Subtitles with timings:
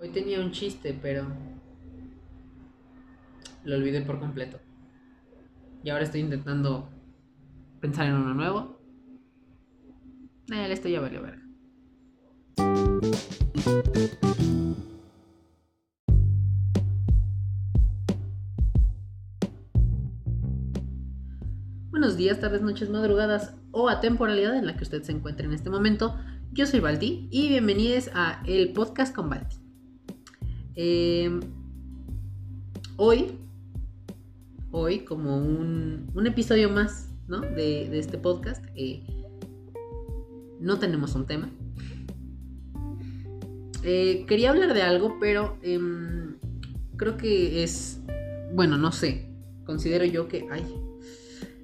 [0.00, 1.26] Hoy tenía un chiste, pero
[3.64, 4.60] lo olvidé por completo.
[5.82, 6.88] Y ahora estoy intentando
[7.80, 8.80] pensar en uno nuevo.
[10.52, 11.42] Eh, esto ya valió verga.
[21.90, 25.54] Buenos días, tardes, noches, madrugadas o a temporalidad en la que usted se encuentre en
[25.54, 26.16] este momento.
[26.52, 29.67] Yo soy Balti y bienvenidos a el podcast con Balti.
[30.80, 31.40] Em,
[32.96, 33.32] hoy,
[34.70, 37.40] hoy como un, episodio más ¿no?
[37.40, 39.02] de, este podcast, eh,
[40.60, 41.50] no tenemos un tema.
[43.82, 46.36] Eh, quería hablar de algo, pero em,
[46.96, 47.98] creo que es,
[48.54, 49.32] bueno, no sé,
[49.64, 50.62] considero yo que, ay,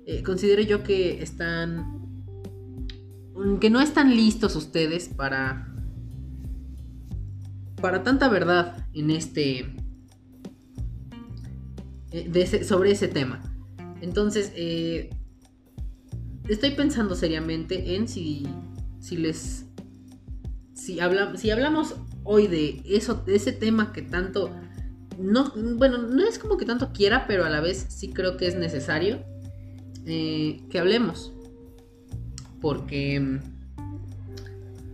[0.06, 2.18] eh, considero yo que están,
[3.60, 5.73] que no están listos ustedes para
[7.84, 9.76] para tanta verdad en este
[12.12, 13.42] eh, sobre ese tema.
[14.00, 15.10] Entonces, eh,
[16.48, 18.46] estoy pensando seriamente en si,
[19.00, 19.66] si les
[20.72, 20.98] si,
[21.36, 24.50] si hablamos hoy de eso, ese tema que tanto
[25.18, 28.46] no, bueno, no es como que tanto quiera, pero a la vez sí creo que
[28.46, 29.22] es necesario
[30.06, 31.34] eh, que hablemos.
[32.62, 33.40] Porque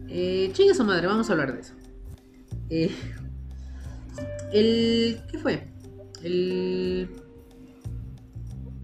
[0.08, 1.79] eh, chinga su madre, vamos a hablar de eso.
[2.70, 2.90] Eh,
[4.52, 5.20] el.
[5.30, 5.68] ¿Qué fue?
[6.22, 7.10] El.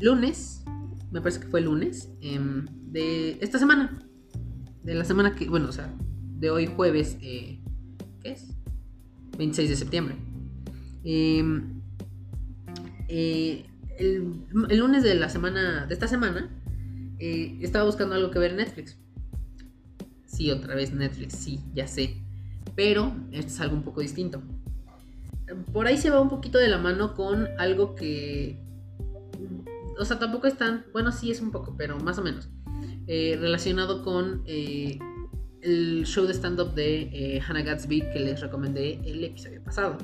[0.00, 0.64] Lunes.
[1.12, 2.10] Me parece que fue el lunes.
[2.20, 3.98] Em, de esta semana.
[4.82, 5.48] De la semana que.
[5.48, 5.94] Bueno, o sea,
[6.38, 7.16] de hoy jueves.
[7.22, 7.60] Eh,
[8.20, 8.48] ¿Qué es?
[9.38, 10.16] 26 de septiembre.
[11.04, 11.80] Em,
[13.08, 13.64] eh,
[13.98, 15.86] el, el, lunes de la semana.
[15.86, 16.50] De esta semana.
[17.18, 18.98] estaba buscando algo que ver en Netflix.
[20.26, 22.25] Sí, otra vez Netflix, sí, ya sé
[22.76, 24.42] pero esto es algo un poco distinto.
[25.72, 28.60] Por ahí se va un poquito de la mano con algo que...
[29.98, 30.84] O sea, tampoco es tan...
[30.92, 32.50] Bueno, sí es un poco, pero más o menos.
[33.06, 34.98] Eh, relacionado con eh,
[35.62, 39.96] el show de stand-up de eh, Hannah Gatsby que les recomendé el episodio pasado.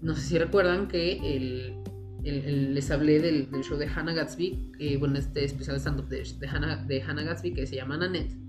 [0.00, 1.74] no sé si recuerdan que
[2.22, 7.22] les hablé del, show de Hannah Gatsby, bueno, este especial stand-up de, Hannah, de Hannah
[7.22, 8.41] Gatsby que se llama Nanette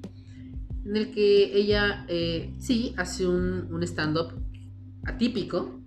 [0.85, 4.33] en el que ella eh, sí hace un, stand-up
[5.03, 5.81] atípico.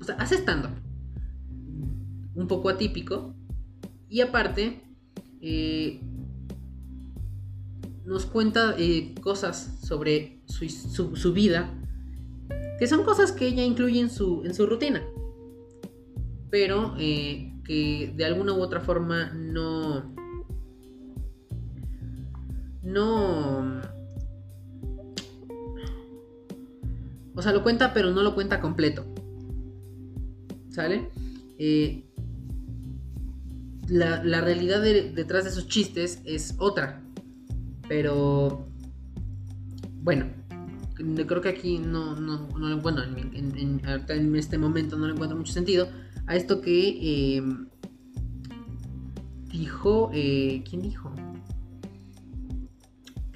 [0.00, 0.72] O sea, hace stand-up.
[2.34, 3.34] Un poco atípico.
[4.08, 4.82] Y aparte,
[5.40, 6.00] eh,
[8.04, 11.72] nos cuenta eh, cosas sobre su, vida.
[12.78, 15.02] Que son cosas que ella incluye en su, en su rutina.
[16.50, 20.15] Pero que de alguna u otra forma no
[22.86, 23.82] no...
[27.34, 29.04] O sea, lo cuenta, pero no lo cuenta completo.
[30.70, 31.10] ¿Sale?
[31.58, 32.04] Eh,
[33.88, 37.02] la, realidad detrás de esos chistes es otra.
[37.88, 38.66] Pero...
[40.02, 40.26] Bueno,
[40.94, 45.88] creo que aquí no, no, no en, este momento no le encuentro mucho sentido
[46.26, 47.42] a esto que eh,
[49.50, 51.12] dijo, eh, ¿quién dijo?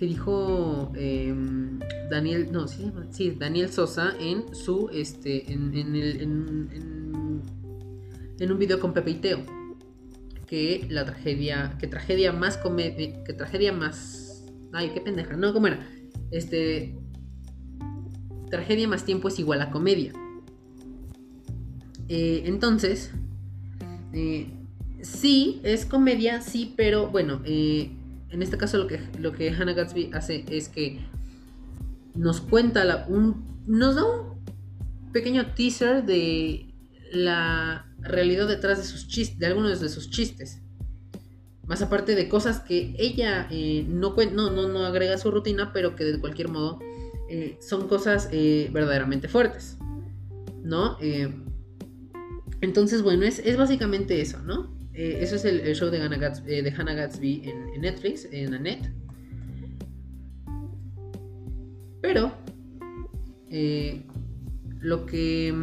[0.00, 1.78] Que dijo em,
[2.10, 7.42] Daniel, no, sí, sí, Daniel Sosa en su, este, en, en, el, en,
[8.38, 9.40] en, un video con Pepe y Teo,
[10.46, 15.66] que la tragedia, que tragedia más comedia, que tragedia más, ay, qué pendeja, no, ¿cómo
[15.66, 15.86] era?
[16.30, 16.96] Este,
[18.48, 20.14] tragedia más tiempo es igual a comedia.
[22.08, 23.12] Eh, entonces,
[24.14, 24.48] eh,
[25.02, 27.99] sí, es comedia, sí, pero bueno, eh,
[28.30, 31.00] en este caso lo que, lo que Hannah Gatsby hace es que
[32.14, 34.44] nos cuenta, la, un, nos da un
[35.12, 36.72] pequeño teaser de
[37.12, 40.60] la realidad detrás de sus chistes, de algunos de sus chistes.
[41.66, 45.72] Más aparte de cosas que ella eh, no, no, no, no, agrega a su rutina,
[45.72, 46.80] pero que de cualquier modo
[47.28, 49.76] eh, son cosas eh, verdaderamente fuertes.
[50.62, 50.98] ¿No?
[52.60, 54.79] entonces, bueno, es, es básicamente eso, ¿no?
[54.94, 56.52] Eh, eso es el, show de Hannah Gatsby,
[57.44, 58.90] eh, en, Netflix, en Annette.
[62.02, 62.32] Pero
[63.50, 64.02] eh,
[64.80, 65.54] lo que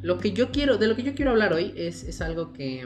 [0.00, 2.84] lo que yo quiero, de lo que yo quiero hablar hoy es, algo que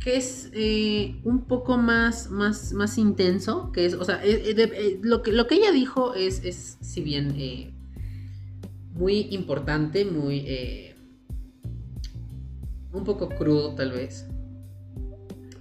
[0.00, 0.52] que es
[1.24, 4.22] un poco más, más, más intenso, que es, o sea,
[5.02, 7.74] lo, que, lo que ella dijo es, es si bien
[8.94, 10.94] muy importante, muy
[12.96, 14.26] un poco crudo tal vez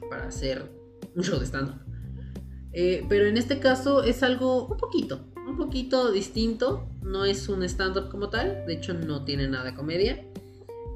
[0.09, 0.71] para hacer
[1.15, 1.81] un show de stand-up.
[2.71, 6.89] Eh, pero en este caso es algo un poquito, un poquito distinto.
[7.01, 10.25] No es un stand-up como tal, de hecho no tiene nada de comedia.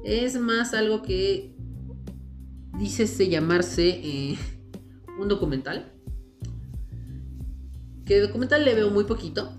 [0.04, 1.54] Es más algo que
[2.78, 4.38] dice llamarse eh,
[5.18, 5.92] un documental.
[8.04, 9.52] Que documental le veo muy poquito.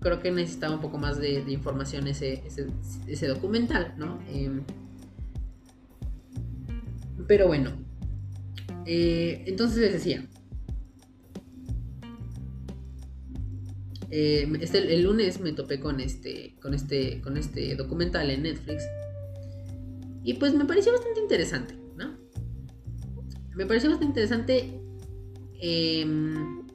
[0.00, 2.42] Creo que necesitaba un poco más de, información ese,
[3.06, 4.20] ese, documental, ¿no?
[4.28, 4.62] Em,
[7.28, 7.70] pero bueno.
[8.86, 10.26] Eh, entonces les decía.
[14.10, 18.82] Eh, este, el lunes me topé con este, con, este, con este documental en Netflix.
[20.24, 22.16] Y pues me pareció bastante interesante, ¿no?
[23.54, 24.80] Me pareció bastante interesante.
[25.60, 26.66] Em,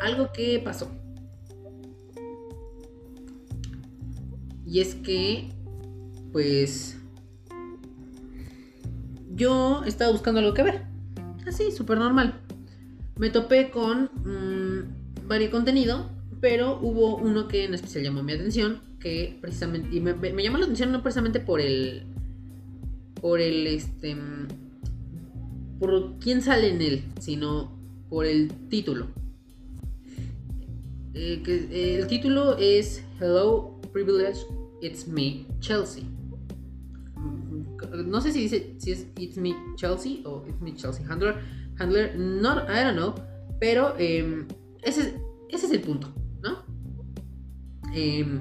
[0.00, 0.90] algo que pasó.
[4.64, 5.50] Y es que,
[6.32, 6.95] pues,
[9.36, 10.82] yo estaba buscando algo que ver.
[11.46, 12.40] Así, súper normal.
[13.18, 16.10] Me topé con mmm, varios contenido,
[16.40, 20.64] pero hubo uno que en especial llamó mi atención, que precisamente, y me, llamó la
[20.64, 22.02] atención no precisamente por el,
[23.20, 24.16] por el, este,
[25.78, 27.72] por quién sale en él, sino
[28.08, 29.06] por el título.
[31.14, 34.40] Eh, el título es Hello Privilege,
[34.82, 36.04] It's Me, Chelsea.
[38.06, 41.36] No sé si dice si es It's Me Chelsea o It's Me Chelsea Handler.
[41.78, 43.14] Handler, no, I don't know.
[43.60, 44.46] Pero em,
[44.82, 46.12] ese, ese, es el punto,
[46.42, 46.64] ¿no?
[47.94, 48.40] Em,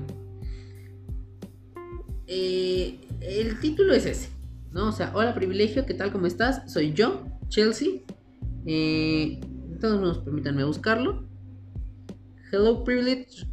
[2.28, 4.30] eh, el título es ese,
[4.72, 4.90] ¿no?
[4.90, 6.12] O sea, hola privilegio, ¿qué tal?
[6.12, 6.72] ¿Cómo estás?
[6.72, 8.02] Soy yo, Chelsea.
[8.66, 9.40] Eh,
[9.80, 11.28] todos nos permítanme buscarlo.
[12.52, 13.46] Hello privilege,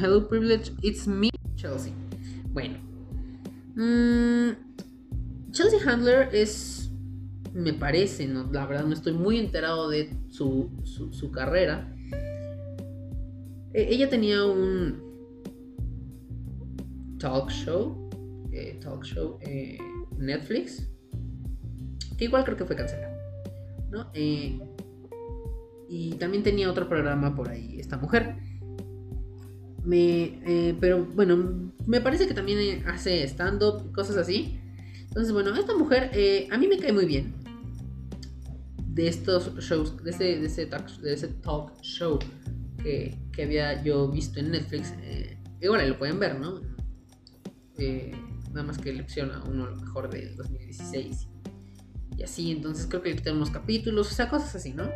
[0.00, 1.92] hello privilege, it's me, Chelsea.
[2.50, 2.78] Bueno.
[3.76, 4.67] Mm,
[5.58, 6.88] Chelsea Handler es,
[7.52, 8.48] me parece, ¿no?
[8.52, 11.92] la verdad no estoy muy enterado de su, su, carrera.
[13.72, 15.02] E, ella tenía un
[17.18, 18.08] talk show,
[18.52, 19.78] eh, talk show eh,
[20.16, 20.88] Netflix,
[22.16, 23.16] que igual creo que fue cancelado.
[23.90, 24.12] ¿no?
[24.14, 24.60] Eh,
[25.88, 28.36] y también tenía otro programa por ahí, esta mujer.
[29.82, 34.60] Me, pero bueno, me parece que también hace stand-up, cosas así.
[35.08, 36.10] Entonces, bueno, esta mujer
[36.50, 37.34] a mí me cae muy bien.
[38.86, 42.18] De estos shows, de ese, de ese, talk, de ese talk show
[42.82, 44.92] que, que, había yo visto en Netflix.
[45.60, 46.60] igual ahí lo pueden ver, ¿no?
[47.78, 48.10] Eh,
[48.52, 51.28] nada más que elecciona uno lo mejor del 2016
[52.16, 54.90] y así, entonces creo que le unos capítulos, o sea, cosas así, ¿no?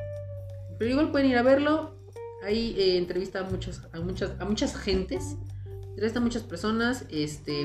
[0.78, 1.96] Pero igual pueden ir a verlo,
[2.44, 5.36] ahí eh, entrevista a, muchos, a, muchas, a muchas gentes,
[5.90, 7.64] entrevista a muchas personas, este,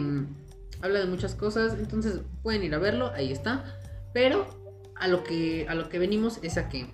[0.81, 3.65] habla de muchas cosas, entonces pueden ir a verlo, ahí está,
[4.13, 4.47] pero
[4.95, 6.87] a lo que, a lo que venimos es a que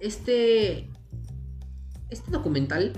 [0.00, 0.90] este,
[2.10, 2.92] este documental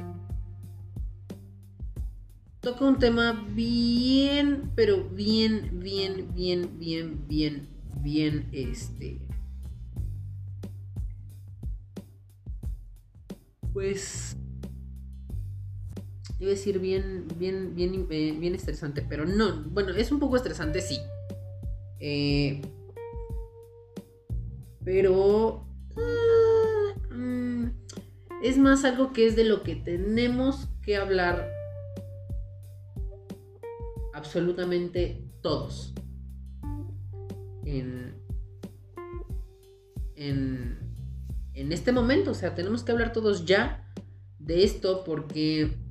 [2.61, 7.69] toca un tema bien, pero bien, bien, bien, bien, bien,
[8.03, 9.21] bien, este...
[13.73, 14.37] Pues...
[16.39, 20.37] Iba a decir bien, bien, bien, eh, bien estresante, pero no, bueno, es un poco
[20.37, 20.99] estresante, sí.
[21.99, 22.61] Eh,
[24.85, 25.67] pero...
[25.97, 27.67] Ah, mm,
[28.43, 31.51] es más algo que es de lo que tenemos que hablar
[34.13, 35.95] absolutamente todos.
[37.65, 38.15] En,
[40.17, 40.79] en,
[41.55, 43.91] en este momento, o sea, tenemos que hablar todos ya
[44.39, 45.86] de esto porque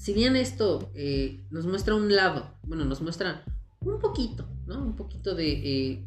[0.00, 3.44] si bien esto eh, nos muestra un lado, bueno, nos muestra
[3.80, 4.82] un poquito, ¿no?
[4.82, 6.06] Un poquito de, eh,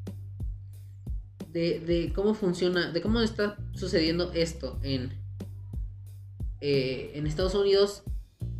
[1.49, 5.13] de, de, cómo funciona, de cómo está sucediendo esto en,
[6.59, 8.01] eh, en Estados Unidos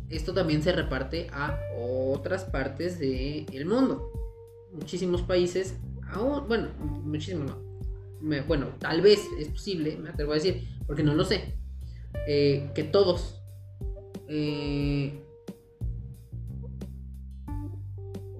[0.08, 4.12] esto también se reparte a otras partes del mundo.
[4.72, 5.74] Muchísimos países,
[6.46, 7.56] bueno, muchísimos
[8.20, 8.44] no.
[8.46, 11.56] bueno, tal vez es posible, me atrevo a decir, porque no lo sé,
[12.24, 13.40] que todos
[14.28, 15.23] eh,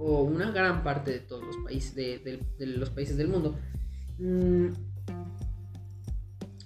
[0.07, 3.59] o una gran parte de todos los países de, los países del mundo
[4.19, 4.67] mm,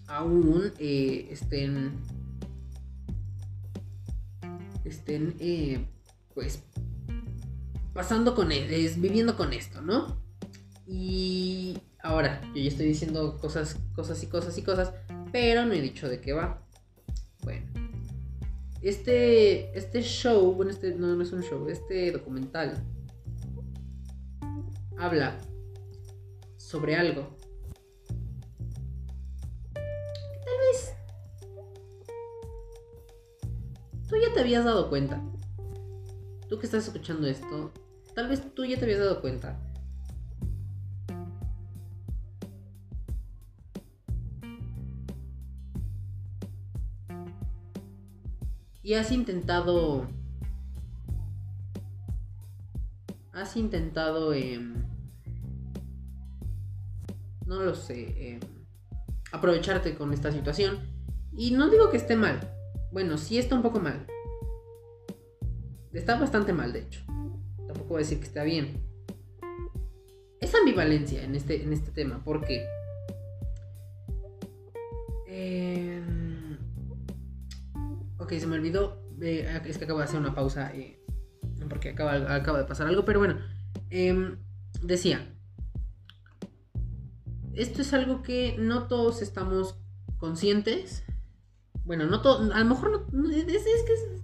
[0.09, 1.93] aún eh, estén
[4.85, 5.87] estén, eh,
[6.35, 6.65] pues,
[7.93, 10.21] pasando con e, es, viviendo con esto, ¿no?
[10.87, 14.93] Y ahora, yo ya estoy diciendo cosas, cosas y cosas y cosas,
[15.31, 16.67] pero no he dicho de qué va.
[17.43, 17.67] Bueno,
[18.81, 22.83] este, este show, bueno, este no es un show, este documental
[24.99, 25.39] habla
[26.57, 27.37] sobre algo
[29.75, 30.95] tal vez
[34.09, 35.23] tú ya te habías dado cuenta.
[36.49, 37.73] Tú que estás escuchando esto,
[38.15, 39.61] tal vez tú ya te habías dado cuenta.
[48.83, 50.09] Y has intentado
[53.41, 54.75] has intentado, em,
[57.47, 58.41] no lo sé, em,
[59.33, 60.81] aprovecharte con esta situación.
[61.37, 62.41] Y no digo que esté mal.
[62.91, 64.07] Bueno, sí está un poco mal.
[65.93, 67.05] Está bastante mal, de hecho.
[67.67, 68.83] Tampoco voy a decir que está bien.
[70.41, 72.67] Es ambivalencia en este, en este tema, porque...
[75.27, 76.59] Em,
[78.19, 79.03] ok, se me olvidó.
[79.21, 80.75] Eh, es que acabo de hacer una pausa.
[80.75, 80.98] Eh,
[81.79, 83.37] porque acaba, acaba de pasar algo, pero bueno,
[83.91, 84.37] em,
[84.83, 85.33] decía,
[87.55, 89.77] esto es algo que no todos estamos
[90.17, 91.05] conscientes.
[91.85, 93.47] Bueno, no todo, a lo mejor no, es,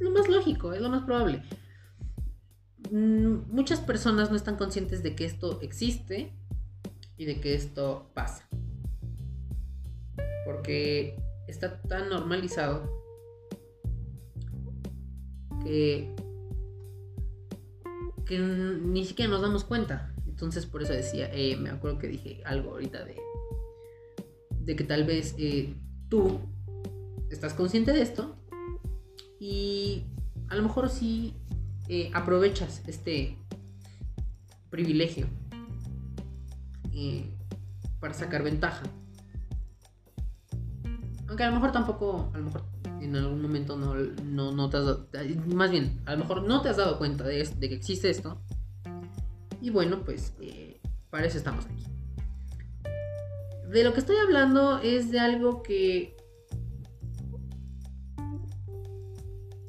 [0.01, 1.45] lo más lógico, es lo más probable.
[2.91, 6.33] Mm, muchas personas no están conscientes de que esto existe
[7.17, 8.49] y de que esto pasa.
[10.45, 12.91] Porque está tan normalizado
[15.63, 16.13] que
[18.25, 20.13] que ni siquiera nos damos cuenta.
[20.27, 23.17] Entonces por eso decía, eh, me acuerdo que dije algo ahorita de,
[24.61, 25.75] de que tal vez eh,
[26.09, 26.41] tú
[27.31, 28.37] estás consciente de esto
[29.39, 30.05] y
[30.49, 31.35] a lo mejor sí
[31.89, 33.37] eh, aprovechas este
[34.71, 35.27] privilegio
[38.01, 38.83] para sacar ventaja.
[41.29, 42.65] Aunque a lo mejor tampoco, a lo mejor
[43.01, 43.95] en algún momento no,
[44.53, 45.09] no, te has dado,
[45.47, 48.41] más bien, a lo mejor no te has dado cuenta de, de que existe esto.
[49.61, 51.85] Y bueno, pues eh, para eso estamos aquí.
[53.71, 56.17] De lo que estoy hablando es de algo que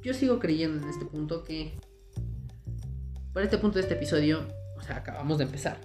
[0.02, 1.74] yo sigo creyendo en este punto que
[3.34, 4.48] para este punto de este episodio,
[4.78, 5.82] o sea, acabamos de empezar.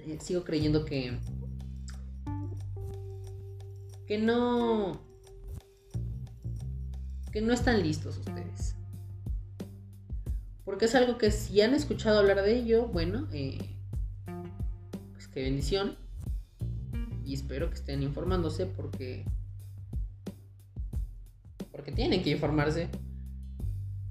[0.00, 1.18] Eh, sigo creyendo que
[4.06, 5.00] que no
[7.32, 8.76] que no están listos ustedes.
[10.64, 13.58] Porque es algo que si han escuchado hablar de ello, bueno, eh,
[15.12, 15.98] pues qué bendición.
[17.26, 19.26] Y espero que estén informándose porque...
[21.70, 22.88] Porque tienen que informarse.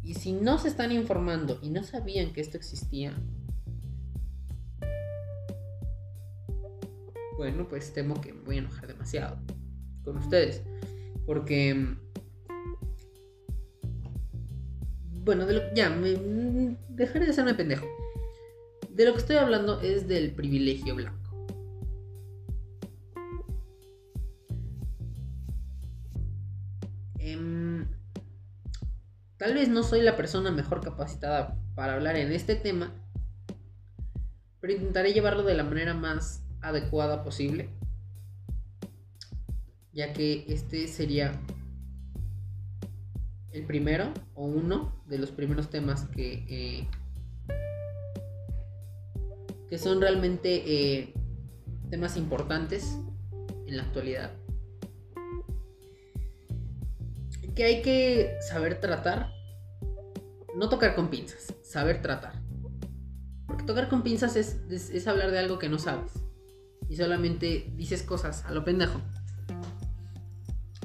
[0.04, 3.12] Y si no se están informando y no sabían que esto existía,
[7.38, 9.40] bueno, pues temo que me voy a enojar demasiado
[10.06, 10.64] con ustedes.
[11.26, 11.98] Porque
[15.26, 17.88] bueno, de lo, ya, me, dejaré de hacerme pendejo.
[18.90, 21.48] De lo que estoy hablando es del privilegio blanco.
[27.18, 27.88] Em,
[29.38, 32.94] tal vez no soy la persona mejor capacitada para hablar en este tema,
[34.62, 37.70] pero intentaré llevarlo de la manera más adecuada posible,
[39.96, 41.40] ya que este sería
[43.54, 46.88] el primero o uno de los primeros temas que, eh,
[49.70, 51.14] que son realmente eh,
[51.90, 52.98] temas importantes
[53.66, 54.34] en la actualidad.
[57.56, 59.32] Que hay que saber tratar,
[60.58, 62.34] no tocar con pinzas, saber tratar.
[63.48, 66.12] Porque tocar con pinzas es, es hablar de algo que no sabes.
[66.90, 69.00] Y solamente dices cosas a lo pendejo.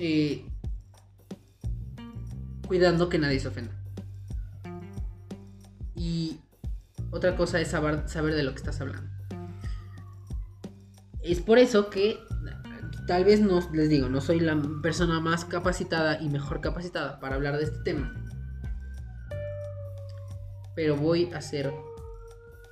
[0.02, 0.42] Eh,
[2.66, 3.75] cuidando que nadie se ofenda.
[5.95, 6.40] Y
[7.11, 9.11] otra cosa es saber, saber de lo que estás hablando.
[11.23, 12.19] Es por eso que
[13.07, 17.35] tal vez no, les digo, no soy la persona más capacitada y mejor capacitada para
[17.35, 18.14] hablar de este tema.
[20.75, 21.71] Pero voy a hacer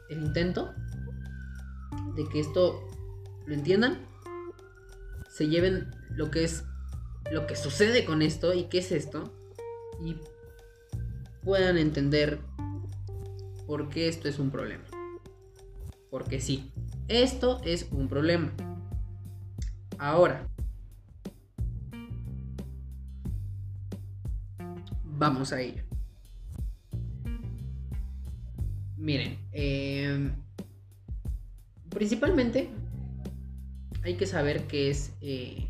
[0.09, 0.73] el intento
[2.17, 2.89] de que esto
[3.47, 3.99] lo entiendan,
[5.29, 6.65] se lleven lo que es
[7.31, 9.33] lo que sucede con esto y qué es esto
[10.03, 10.17] y
[11.43, 12.41] puedan entender
[13.67, 14.85] por qué esto es un problema.
[16.11, 16.73] Porque sí,
[17.09, 18.53] esto es un problema.
[19.99, 20.49] Ahora,
[25.05, 25.83] vamos a ello.
[28.97, 30.35] Miren, em,
[31.91, 32.71] principalmente
[34.03, 35.69] hay que saber qué es eh,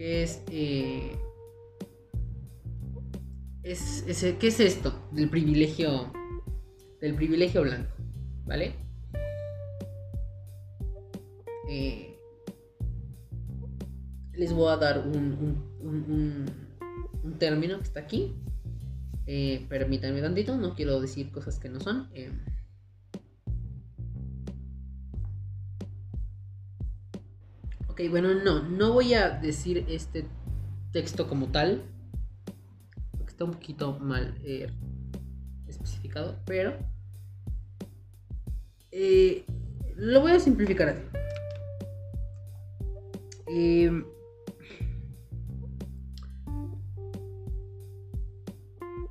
[0.00, 1.12] que es eh,
[3.62, 4.02] es,
[4.40, 6.10] ¿qué es esto del privilegio
[7.02, 7.94] del privilegio blanco?
[8.46, 8.72] ¿Vale?
[11.68, 12.16] Eh,
[14.32, 18.34] les voy a dar un, un, término que está aquí.
[19.26, 22.08] Eh, permítanme tantito, no quiero decir cosas que no son.
[22.14, 22.32] Eh,
[28.08, 30.26] bueno, no, no voy a decir este
[30.92, 31.82] texto como tal.
[33.12, 34.70] Porque está un poquito mal eh,
[35.68, 36.76] especificado, pero
[39.96, 41.02] lo voy a simplificar así.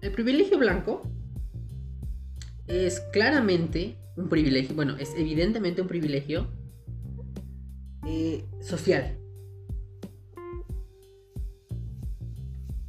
[0.01, 1.03] El privilegio blanco
[2.67, 6.47] es claramente un privilegio, bueno, es evidentemente un privilegio
[8.11, 9.19] eh, social.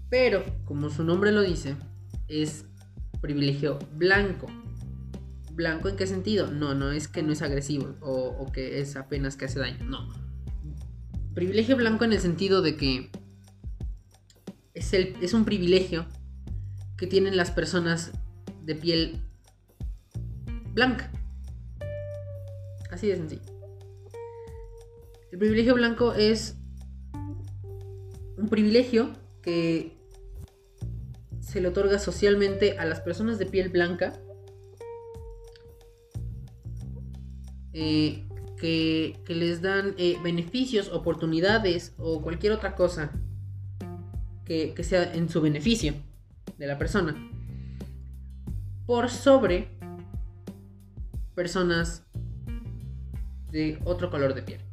[0.08, 1.76] Pero, como su nombre lo dice,
[2.26, 2.64] es
[3.20, 4.46] privilegio blanco.
[5.52, 6.50] ¿Blanco en qué sentido?
[6.50, 10.08] No, no es que no es agresivo o, que es apenas que hace daño, no.
[11.34, 13.10] Privilegio blanco en el sentido de que
[14.72, 16.06] es, el, es un privilegio
[16.96, 18.12] que tienen las personas
[18.64, 19.20] de piel
[20.72, 21.12] blanca.
[22.90, 23.49] Así de sencillo.
[25.32, 26.56] El privilegio blanco es
[28.36, 29.96] un privilegio que
[31.40, 34.12] se le otorga socialmente a las personas de piel blanca
[37.72, 38.26] eh,
[38.58, 43.12] que, les dan eh, beneficios, oportunidades o cualquier otra cosa
[44.44, 45.94] que sea en su beneficio
[46.58, 47.14] de la persona
[48.84, 49.68] por sobre
[51.36, 52.04] personas
[53.52, 54.69] de otro color de piel.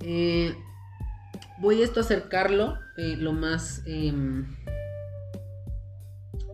[0.00, 0.56] Eh,
[1.58, 4.56] voy esto a acercarlo eh, lo más em,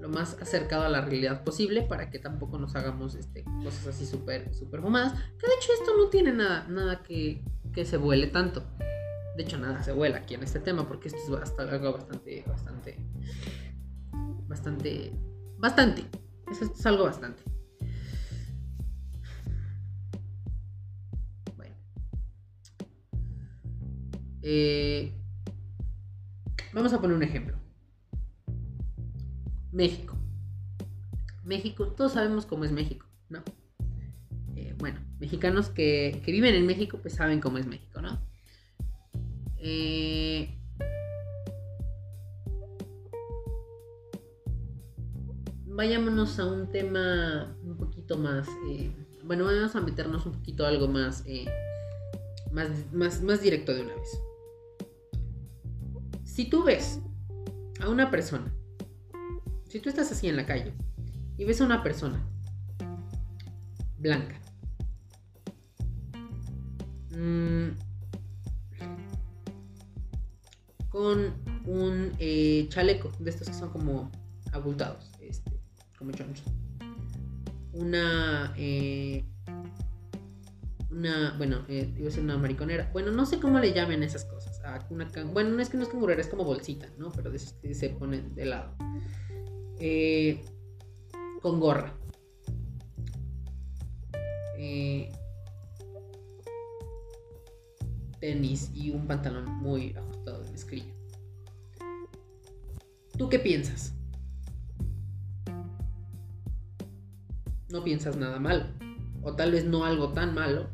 [0.01, 4.07] lo más acercado a la realidad posible para que tampoco nos hagamos este, cosas así
[4.07, 5.13] súper super fumadas.
[5.39, 8.65] Que de hecho esto no tiene nada, nada que, que se vuele tanto.
[9.37, 12.97] De hecho, nada se vuela aquí en este tema porque esto es algo bastante, bastante,
[14.49, 15.13] bastante,
[15.59, 16.07] bastante.
[16.51, 17.43] Esto es algo bastante.
[24.49, 25.13] Eh,
[26.73, 27.57] vamos a poner un ejemplo.
[29.73, 30.17] México.
[31.43, 33.43] México, todos sabemos cómo es México, ¿no?
[34.55, 38.21] Eh, bueno, mexicanos que, que viven en México pues saben cómo es México, ¿no?
[39.59, 40.57] Eh,
[45.67, 48.47] vayámonos a un tema un poquito más.
[49.25, 51.25] Bueno, vamos a meternos un poquito a algo más,
[52.53, 54.21] más, más, más directo de una vez.
[56.37, 57.01] Si tú ves
[57.81, 58.53] a una persona,
[59.71, 60.75] si tú estás así en la calle
[61.39, 62.23] y ves a una persona
[63.97, 64.39] blanca,
[67.09, 67.69] mmm,
[70.91, 71.33] con
[71.65, 74.13] un eh, chaleco de estos que son como
[74.53, 75.59] abultados, este,
[75.99, 76.45] como chonchos.
[77.73, 79.25] Una, eh,
[80.91, 82.91] una, bueno, eh, iba a ser una mariconera.
[82.93, 84.46] Bueno, no sé cómo le llamen esas cosas.
[84.91, 87.13] Una bueno, no es que no es cangurera, es como bolsita, ¿no?
[87.13, 88.75] Pero se ponen de lado.
[91.41, 91.95] con gorra.
[98.21, 100.93] tenis y un pantalón muy ajustado de mezclilla.
[103.17, 103.95] ¿Tú qué piensas?
[107.69, 108.65] No piensas nada malo.
[109.23, 110.69] O tal vez no algo tan malo,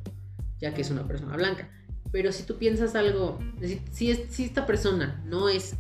[0.60, 1.70] ya que es una persona blanca.
[2.12, 3.38] Pero si tú piensas algo,
[3.90, 5.74] si, esta persona no es,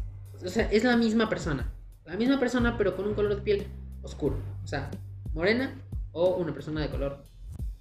[0.44, 1.72] o sea, es la misma persona,
[2.04, 3.66] la misma persona pero con un color de piel
[4.02, 4.90] oscuro, o sea,
[5.32, 5.78] morena
[6.10, 7.22] o una persona de color,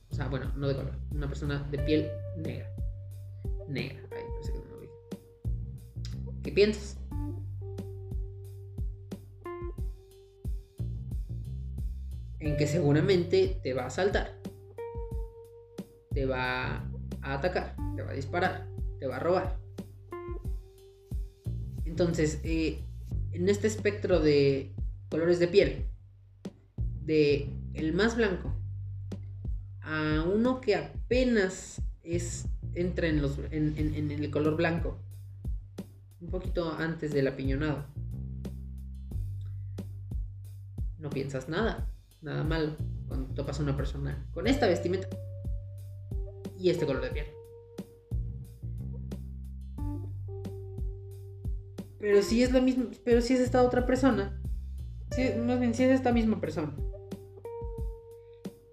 [0.09, 2.67] o sea, bueno, no de color, una persona de piel negra
[3.71, 4.01] negra.
[6.43, 6.97] ¿Qué piensas?
[12.39, 14.35] En que seguramente te va a saltar,
[16.11, 16.90] te va
[17.21, 18.67] a atacar, te va a disparar,
[18.99, 19.57] te va a robar.
[21.85, 22.83] Entonces, eh,
[23.31, 24.73] en este espectro de
[25.09, 25.85] colores de piel,
[27.03, 28.53] de el más blanco
[29.81, 34.97] a uno que apenas es entra en, los, en, el color blanco.
[36.21, 37.85] Un poquito antes del apiñonado.
[40.99, 41.89] No piensas nada,
[42.21, 42.75] nada malo
[43.07, 45.09] cuando topas a una persona con esta vestimenta
[46.61, 47.25] y este color de piel.
[51.99, 54.39] Pero si es la misma, pero si es esta otra persona,
[55.11, 56.75] si, más bien si es esta misma persona,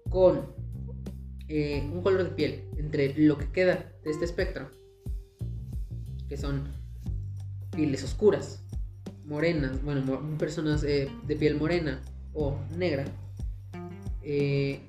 [0.09, 0.41] con
[1.47, 4.69] eh, un color de piel entre lo que queda de este espectro,
[6.27, 6.67] que son
[7.71, 8.63] pieles oscuras,
[9.25, 12.01] morenas, bueno, personas eh, de piel morena
[12.33, 13.05] o negra,
[14.23, 14.81] eh,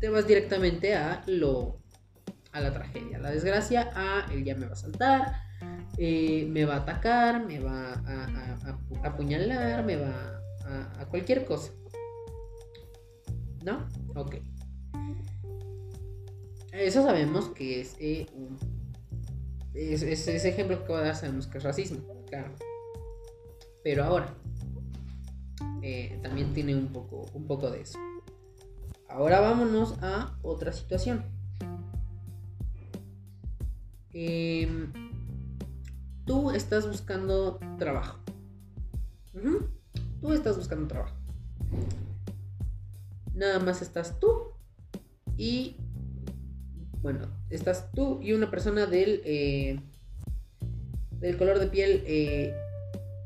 [0.00, 1.78] te vas directamente a lo
[2.52, 5.36] a la tragedia, a la desgracia, a él ya me va a saltar,
[5.98, 10.42] eh, me va a atacar, me va a, apuñalar, me va
[10.98, 11.72] a, cualquier cosa.
[13.64, 13.86] ¿No?
[14.16, 14.36] Ok.
[16.72, 18.58] Eso sabemos que es eh, un...
[19.74, 22.52] ese ejemplo que voy a dar sabemos que es racismo, claro.
[23.84, 24.34] Pero ahora,
[25.82, 27.98] eh, también tiene un poco, un poco de eso.
[29.10, 31.24] Ahora vámonos a otra situación.
[34.12, 34.92] Em,
[36.24, 38.18] tú estás buscando trabajo.
[40.20, 41.16] Tú estás buscando trabajo.
[43.34, 44.52] Nada más estás tú
[45.36, 45.76] y
[47.02, 49.80] bueno, estás tú y una persona del eh,
[51.20, 52.54] del color de piel eh,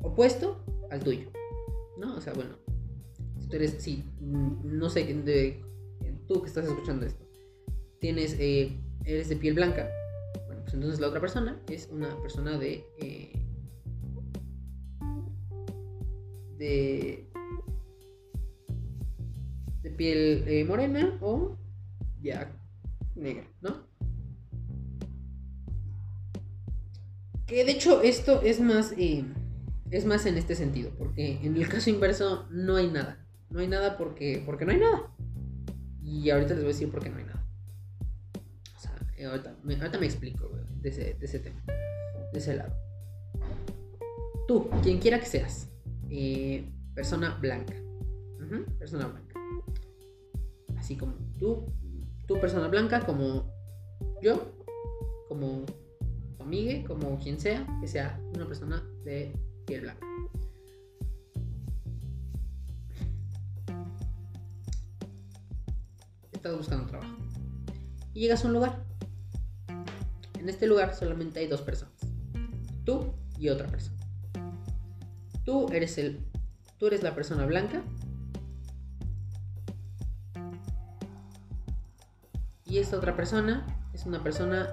[0.03, 1.29] opuesto al tuyo,
[1.99, 2.17] ¿no?
[2.17, 2.57] O sea, bueno,
[3.41, 5.64] si tú eres, sí, no sé, de,
[6.27, 7.25] tú que estás escuchando esto,
[8.01, 9.89] tienes, eh, eres de piel blanca,
[10.47, 12.85] bueno, pues entonces la otra persona es una persona de...
[13.01, 13.41] Eh,
[16.57, 17.29] de,
[19.83, 21.57] de piel eh, morena o
[22.23, 22.51] ya
[23.17, 23.87] negra, ¿no?
[27.47, 28.95] Que de hecho esto es más,
[29.91, 33.25] es más en este sentido, porque en el caso inverso no hay nada.
[33.51, 35.14] No hay nada porque, porque no hay nada.
[36.15, 37.45] Y ahorita les voy a decir por qué no hay nada.
[38.77, 40.49] O sea, eh, ahorita, me, explico
[40.81, 41.61] de, ese, tema,
[42.33, 42.73] de ese lado.
[44.47, 45.69] Tú, quien quiera que seas,
[46.11, 47.75] eh, persona blanca.
[48.79, 49.35] persona blanca.
[50.77, 51.67] Así como tú,
[52.29, 53.53] tú persona blanca, como
[54.23, 54.53] yo,
[55.29, 55.65] como
[56.37, 59.33] tu amiga, como quien sea, que sea una persona de
[59.67, 60.07] piel blanca.
[66.45, 67.17] Estás buscando trabajo.
[68.13, 68.85] Y llegas a un lugar.
[70.39, 71.95] En este lugar solamente hay dos personas.
[72.85, 73.97] Tú y otra persona.
[75.47, 76.21] Tú eres el
[76.79, 77.83] tú eres la persona blanca
[82.67, 84.69] y esta otra persona es una persona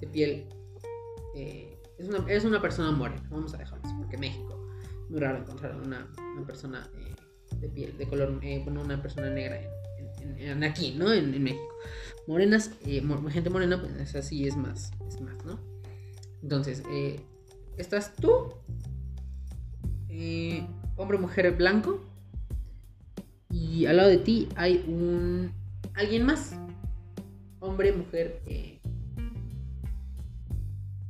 [0.00, 0.48] de piel
[1.36, 4.60] eh, es, una, es, una, persona morena vamos a dejarlo así porque México
[5.08, 7.14] muy raro encontrar una, una persona eh,
[7.56, 9.60] de piel de color eh, una persona negra
[10.38, 11.12] en, aquí, ¿no?
[11.12, 11.62] En, México.
[12.26, 15.58] Morenas, eh, gente morena, pues así es más, es más, ¿no?
[16.42, 17.20] Entonces, eh,
[17.76, 18.54] estás tú,
[20.08, 22.04] eh, hombre, mujer, blanco,
[23.50, 25.52] y al lado de ti hay un
[25.94, 26.54] alguien más,
[27.58, 28.42] hombre, mujer,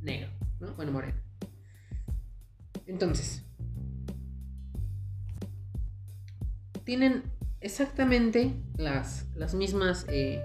[0.01, 0.73] negro, ¿no?
[0.73, 1.17] Bueno, moreno.
[2.87, 3.43] Entonces,
[6.83, 7.23] tienen
[7.61, 10.05] exactamente las, las mismas...
[10.09, 10.43] Eh,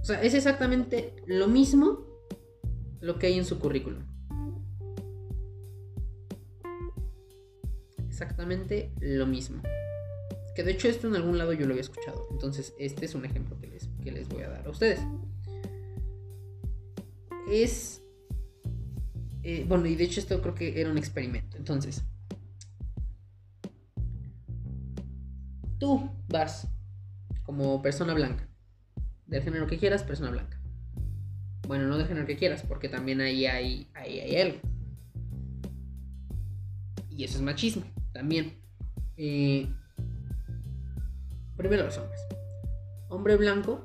[0.00, 2.06] o sea, es exactamente lo mismo
[3.00, 4.02] lo que hay en su currículum.
[8.08, 9.62] Exactamente lo mismo.
[10.54, 12.26] Que de hecho esto en algún lado yo lo había escuchado.
[12.30, 15.00] Entonces este es un ejemplo que les, que les voy a dar a ustedes.
[17.50, 18.02] Es...
[19.42, 21.56] Eh, bueno, y de hecho esto creo que era un experimento.
[21.56, 22.04] Entonces,
[25.78, 26.68] tú vas
[27.42, 28.48] como persona blanca.
[29.26, 30.60] Del género que quieras, persona blanca.
[31.66, 34.58] Bueno, no del género que quieras, porque también ahí hay, ahí hay algo.
[37.10, 38.60] Y eso es machismo, también.
[39.16, 39.68] Eh,
[41.56, 42.20] primero los hombres.
[43.08, 43.84] Hombre blanco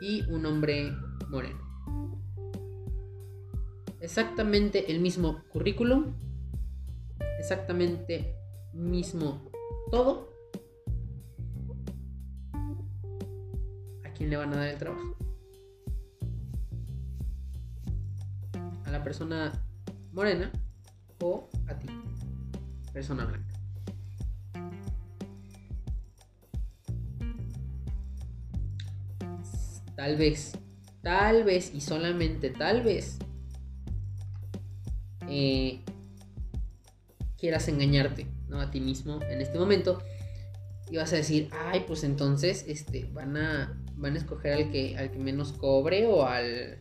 [0.00, 0.92] y un hombre
[1.28, 1.60] moreno.
[4.00, 6.14] Exactamente el mismo currículum.
[7.38, 8.34] Exactamente
[8.72, 9.50] mismo
[9.90, 10.29] todo.
[14.30, 15.16] Le van a dar el trabajo?
[18.84, 19.52] ¿A la persona
[20.12, 20.52] morena
[21.20, 21.88] o a ti,
[22.92, 23.52] persona blanca?
[29.96, 30.52] Tal vez,
[31.02, 33.18] tal vez y solamente tal vez
[35.28, 35.84] eh,
[37.36, 38.60] quieras engañarte ¿no?
[38.60, 40.02] a ti mismo en este momento
[40.90, 44.96] y vas a decir, ay, pues entonces este, van a van a escoger al que,
[44.96, 46.80] al que menos cobre o al,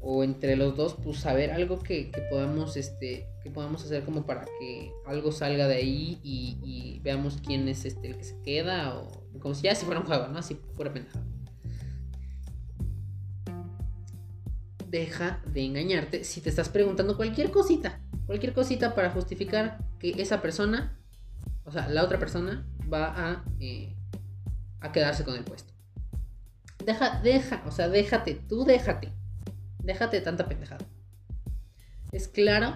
[0.00, 4.44] o entre los dos, pues saber algo que, podamos, este, que podamos hacer como para
[4.58, 9.08] que algo salga de ahí y, veamos quién es este el que se queda, o
[9.38, 10.38] como si ya si fuera un juego, ¿no?
[10.38, 11.24] Así pura pendejada.
[14.88, 20.42] Deja de engañarte si te estás preguntando cualquier cosita, cualquier cosita para justificar que esa
[20.42, 20.98] persona,
[21.64, 23.94] o sea, la otra persona va a, eh,
[24.80, 25.75] a quedarse con el puesto.
[26.86, 29.12] Deja, deja, o sea, déjate, tú déjate
[29.86, 30.84] Déjate tanta pendejada.
[32.10, 32.74] Es claro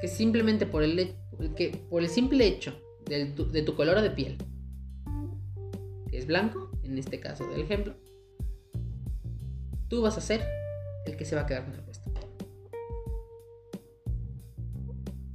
[0.00, 1.14] que simplemente por el,
[1.56, 4.38] que por el simple hecho de tu, de tu color de piel,
[6.10, 7.94] que es blanco, en este caso del ejemplo,
[9.88, 10.44] tú vas a ser
[11.06, 12.10] el que se va a quedar con el puesto.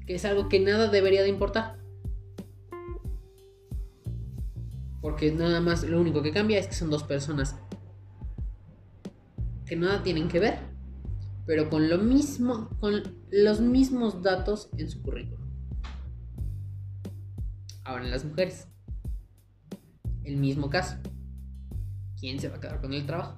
[0.05, 1.80] Que es algo que nada debería de importar.
[5.21, 7.55] Porque nada más lo único que cambia es que son dos personas
[9.67, 10.57] que nada tienen que ver,
[11.45, 15.47] pero con lo mismo, con los mismos datos en su currículum.
[17.83, 18.67] Ahora en las mujeres,
[20.23, 20.97] el mismo caso.
[22.19, 23.35] ¿Quién se va a quedar con el trabajo?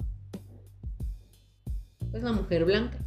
[2.11, 2.97] Pues la mujer blanca.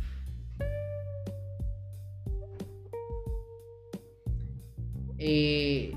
[5.16, 5.94] Eh,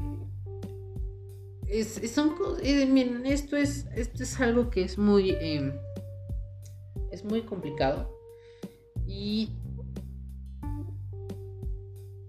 [1.70, 5.74] es, son eh, esto es, esto es algo que es muy em,
[7.12, 8.18] es muy complicado.
[9.08, 9.50] Y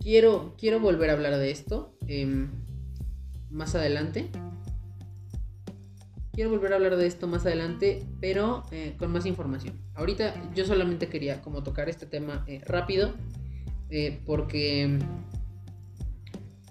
[0.01, 2.51] quiero, quiero volver a hablar de esto em,
[3.51, 4.31] más adelante.
[6.33, 9.79] Quiero volver a hablar de esto más adelante, pero eh, con más información.
[9.95, 13.13] Ahorita yo solamente quería como tocar este tema eh, rápido,
[14.25, 15.01] porque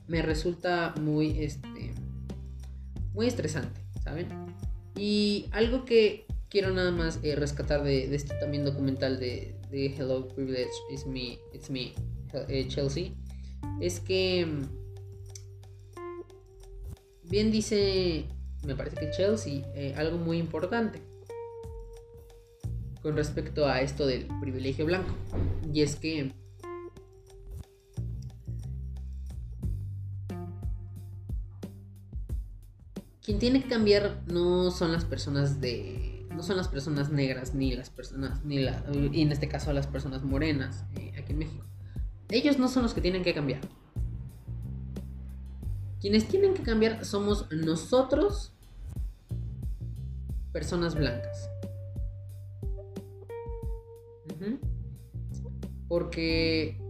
[0.07, 1.93] me resulta muy, este,
[3.13, 4.27] muy estresante, ¿saben?
[4.95, 10.71] Y algo que quiero nada más eh, rescatar de, este también documental de, Hello Privilege
[10.91, 11.93] It's Me, It's Me
[12.47, 13.11] eh, Chelsea
[13.79, 14.61] es que mm,
[17.29, 18.25] bien dice,
[18.65, 21.01] me parece que Chelsea, eh, algo muy importante
[23.01, 25.15] con respecto a esto del privilegio blanco.
[25.73, 26.33] Y es que
[33.29, 37.75] quien tiene que cambiar no son las personas de no son las personas negras ni
[37.75, 41.63] las personas, ni la, y en este caso las personas morenas eh, aquí en México.
[42.29, 43.61] Ellos no son los que tienen que cambiar.
[46.01, 48.51] Quienes tienen que cambiar somos nosotros,
[50.51, 51.51] personas blancas.
[55.87, 56.81] Porque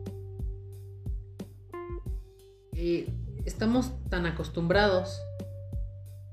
[2.72, 5.20] eh, estamos tan acostumbrados,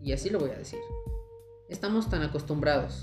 [0.06, 0.78] y así lo voy a decir,
[1.68, 3.02] estamos tan acostumbrados.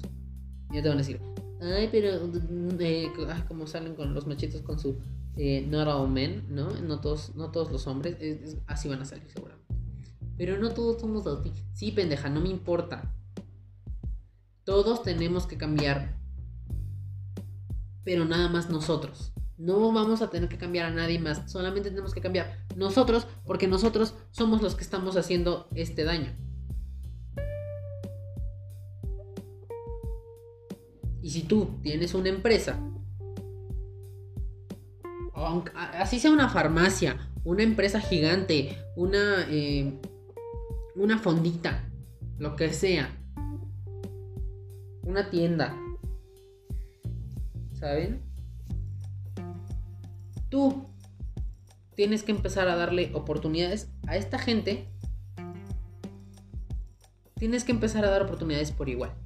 [0.71, 1.19] Ya te van a decir,
[1.61, 2.31] ay, pero
[2.79, 3.11] eh,
[3.45, 4.97] como salen con los machitos con su
[5.35, 6.69] eh, not all men, ¿no?
[6.69, 8.15] No todos, no todos los hombres,
[8.67, 9.75] así van a salir seguramente.
[10.37, 11.51] Pero no todos somos así.
[11.73, 13.13] Sí, pendeja, no me importa.
[14.63, 16.17] Todos tenemos que cambiar.
[18.05, 19.33] Pero nada más nosotros.
[19.57, 21.51] No vamos a tener que cambiar a nadie más.
[21.51, 26.33] Solamente tenemos que cambiar nosotros porque nosotros somos los que estamos haciendo este daño.
[31.23, 32.77] Y si tú tienes una empresa,
[35.73, 40.01] así sea una farmacia, una empresa gigante, una, eh,
[40.97, 41.89] una fondita,
[42.39, 43.09] lo que sea,
[45.03, 45.77] una tienda,
[47.79, 48.21] ¿saben?
[50.49, 50.89] Tú
[51.95, 54.89] tienes que empezar a darle oportunidades a esta gente.
[57.35, 59.22] Tienes que empezar a dar oportunidades por igual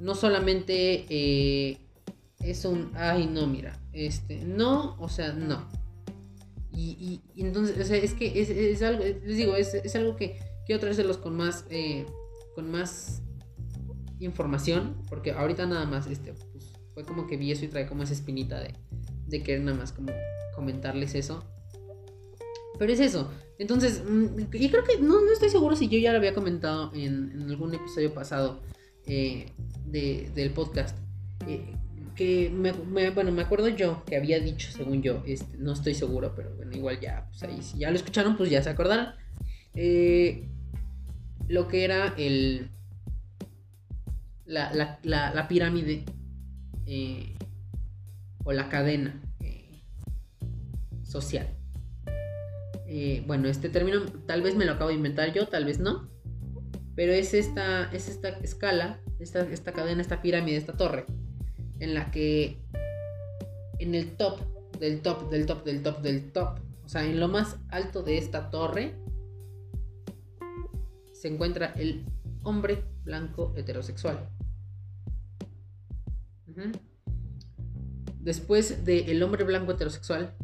[0.00, 1.78] no solamente eh,
[2.40, 5.68] es un, ay, no, mira, este, no, o sea, no.
[6.72, 11.18] Y, entonces, o sea, es que es, algo, les digo, es, algo que quiero traérselos
[11.18, 12.06] con más, eh,
[12.54, 13.20] con más
[14.18, 18.02] información, porque ahorita nada más, este, pues, fue como que vi eso y trae como
[18.02, 18.72] esa espinita de,
[19.26, 20.10] de querer nada más como
[20.54, 21.44] comentarles eso.
[22.78, 23.30] Pero es eso.
[23.58, 26.90] Entonces, mm, y creo que no, no estoy seguro si yo ya lo había comentado
[26.94, 28.62] en, en algún episodio pasado.
[29.06, 29.46] Eh,
[29.86, 30.96] del podcast.
[31.46, 31.74] Eh,
[32.14, 32.72] que me,
[33.10, 36.76] bueno, me acuerdo yo que había dicho, según yo, este, no estoy seguro, pero bueno,
[36.76, 39.14] igual ya, pues ahí si ya lo escucharon, pues ya se acordaron.
[39.74, 40.48] Eh,
[41.48, 42.70] lo que era el.
[44.44, 46.04] La, la, pirámide
[46.84, 47.36] eh,
[48.42, 49.22] o la cadena
[51.04, 51.48] social.
[53.26, 56.09] bueno, este término tal vez me lo acabo de inventar yo, tal vez no.
[56.94, 61.06] Pero es esta, es esta escala, esta, esta cadena, esta pirámide, esta torre,
[61.78, 62.58] en la que
[63.78, 64.40] en el top
[64.78, 68.18] del top del top del top del top, o sea, en lo más alto de
[68.18, 68.94] esta torre,
[71.12, 72.04] se encuentra el
[72.42, 74.28] hombre blanco heterosexual.
[78.18, 80.34] Después del hombre blanco heterosexual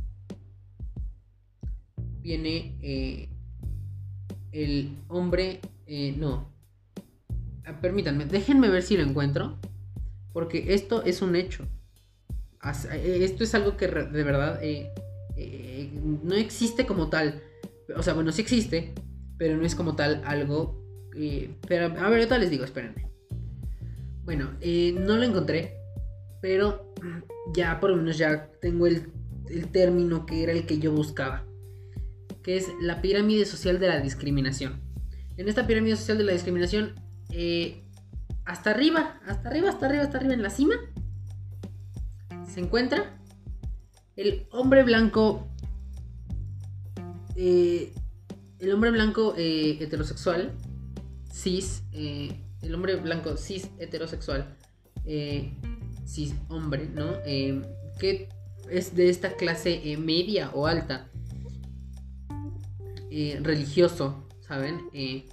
[2.21, 3.29] viene eh,
[4.53, 5.61] el hombre...
[5.87, 6.53] Eh, no.
[7.65, 9.59] Ah, permítanme, déjenme ver si lo encuentro.
[10.33, 11.67] Porque esto es un hecho.
[12.93, 14.61] Eh, esto es algo que de verdad
[15.93, 17.43] no existe como tal.
[17.97, 18.95] O sea, bueno, sí existe,
[19.39, 20.83] pero no es como tal algo...
[21.67, 23.09] pero, a ver, ahorita les digo, espérenme.
[24.25, 25.77] Bueno, no lo encontré,
[26.43, 26.93] pero
[27.55, 29.09] ya por lo menos ya tengo el,
[29.49, 31.47] el término que era el que yo buscaba
[32.47, 34.81] que es la pirámide social de la discriminación.
[35.37, 36.95] En esta pirámide social de la discriminación,
[37.31, 37.83] eh,
[38.45, 40.75] hasta arriba, hasta arriba, hasta arriba, hasta arriba, en la cima,
[42.53, 43.19] se encuentra
[44.17, 45.49] el hombre blanco,
[47.35, 47.93] eh,
[48.59, 50.53] el hombre blanco eh, heterosexual,
[51.31, 54.57] cis, el hombre blanco cis heterosexual,
[56.07, 57.13] cis hombre, ¿no?
[57.99, 58.29] que
[58.71, 61.11] es de esta clase media o alta
[63.19, 64.89] eh, religioso, ¿saben?
[64.93, 65.29] Eh,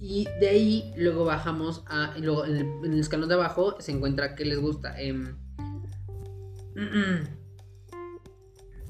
[0.00, 2.14] y de ahí luego bajamos a.
[2.18, 5.00] Luego en el, escalón de abajo se encuentra que les gusta.
[5.00, 5.36] Em,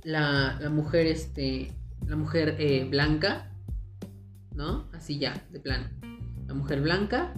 [0.04, 1.72] la, la, mujer, este.
[2.06, 3.50] La mujer eh, blanca.
[4.54, 4.90] ¿No?
[4.92, 5.88] Así ya, de plano.
[6.46, 7.32] La mujer blanca.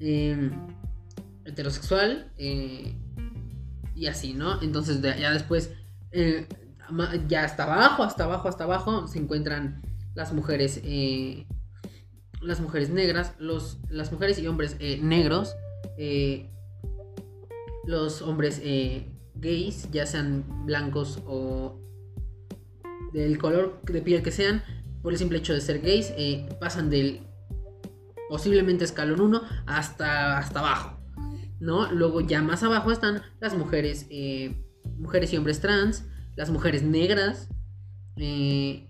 [0.00, 0.50] Em,
[1.44, 2.32] heterosexual.
[2.36, 4.60] y así, ¿no?
[4.62, 5.70] Entonces ya después
[7.28, 9.80] ya hasta abajo, hasta abajo, hasta abajo se encuentran
[10.14, 11.46] las mujeres, eh,
[12.40, 15.56] las mujeres negras, los, las mujeres y hombres eh, negros,
[15.98, 16.48] eh,
[17.84, 18.60] los hombres
[19.34, 21.80] gays, ya sean blancos o
[23.12, 24.62] del color de piel que sean,
[25.02, 26.12] por el simple hecho de ser gays,
[26.60, 27.26] pasan del
[28.28, 30.98] posiblemente escalón 1 hasta, hasta abajo.
[31.58, 31.90] ¿no?
[31.90, 34.06] Luego ya más abajo están las mujeres,
[34.98, 36.04] mujeres y hombres trans,
[36.36, 37.48] las mujeres negras,
[38.16, 38.89] eh,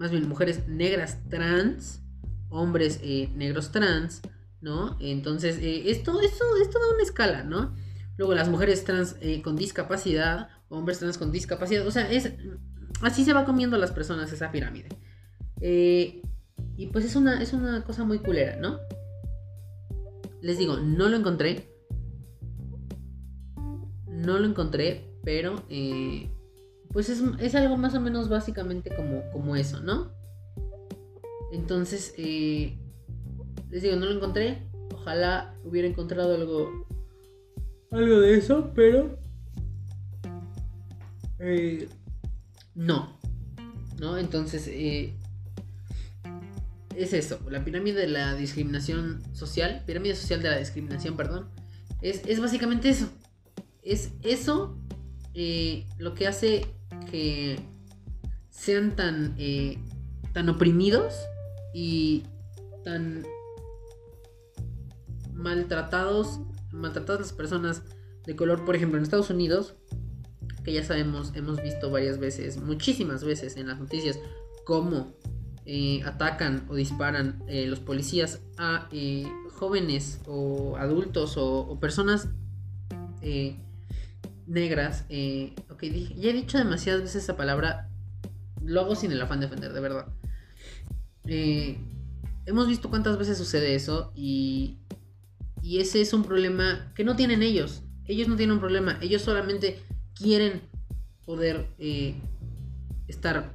[0.00, 2.00] más bien mujeres negras trans,
[2.48, 4.22] hombres eh, negros trans,
[4.62, 4.96] ¿no?
[4.98, 7.76] Entonces, eh, esto, esto, esto da una escala, ¿no?
[8.16, 12.32] Luego las mujeres trans con discapacidad, hombres trans con discapacidad, o sea, es,
[13.02, 14.88] así se va comiendo las personas esa pirámide.
[15.60, 18.78] y pues es una, es una cosa muy culera, ¿no?
[20.40, 21.74] Les digo, no lo encontré.
[24.06, 25.62] No lo encontré, pero
[26.92, 30.12] pues es, algo más o menos básicamente como, como eso, ¿no?
[31.52, 32.76] Entonces, eh,
[33.70, 34.66] les digo, no lo encontré.
[34.92, 36.86] Ojalá hubiera encontrado algo,
[37.90, 39.18] algo de eso, pero
[41.38, 41.88] eh,
[42.74, 43.18] no,
[43.98, 44.18] ¿no?
[44.18, 45.14] Entonces, eh,
[46.96, 51.48] es eso, la pirámide de la discriminación social, pirámide social de la discriminación, perdón,
[52.02, 53.08] es, es básicamente eso.
[53.82, 54.76] Es eso
[55.98, 56.66] lo que hace
[57.10, 57.58] que
[58.50, 59.78] sean tan, eh,
[60.32, 61.14] tan oprimidos
[61.74, 62.24] y
[62.84, 63.24] tan
[65.32, 66.40] maltratados,
[66.72, 67.82] maltratadas las personas
[68.26, 69.74] de color, por ejemplo, en Estados Unidos,
[70.62, 74.18] que ya sabemos, hemos visto varias veces, muchísimas veces en las noticias,
[74.64, 75.14] cómo
[75.64, 78.88] eh, atacan o disparan eh, los policías a
[79.52, 82.28] jóvenes o adultos o, o personas
[84.46, 85.04] negras.
[85.80, 87.88] Ya he dicho demasiadas veces esa palabra.
[88.62, 90.06] Lo hago sin el afán de ofender, de verdad.
[91.26, 91.78] Eh,
[92.46, 94.78] hemos visto cuántas veces sucede eso y,
[95.62, 97.82] y ese es un problema que no tienen ellos.
[98.06, 98.98] Ellos no tienen un problema.
[99.00, 99.78] Ellos solamente
[100.14, 100.60] quieren
[101.24, 102.14] poder eh,
[103.08, 103.52] estar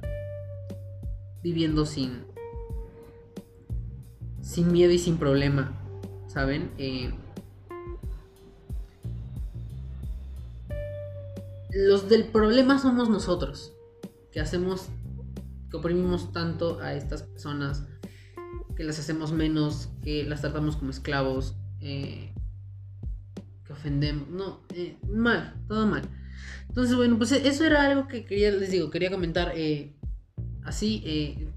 [1.42, 2.24] viviendo sin
[4.46, 5.72] sin miedo y sin problema,
[6.28, 6.70] ¿saben?
[6.78, 7.12] Eh,
[11.76, 13.74] los del problema somos nosotros,
[14.32, 14.88] que hacemos,
[15.70, 17.86] que oprimimos tanto a estas personas,
[18.76, 22.32] que las hacemos menos, que las tratamos como esclavos, eh,
[23.64, 26.02] que ofendemos, no, eh, mal, todo mal.
[26.68, 29.94] Entonces, bueno, pues eso era algo que quería, les digo, quería comentar eh,
[30.64, 31.50] así.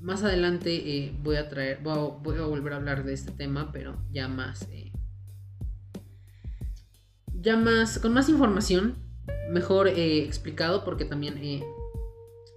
[0.00, 3.70] más adelante voy a traer, voy a, voy a, volver a hablar de este tema,
[3.72, 4.68] pero ya más
[7.44, 8.96] ya más, con más información,
[9.50, 11.62] mejor eh, explicado, porque también, eh,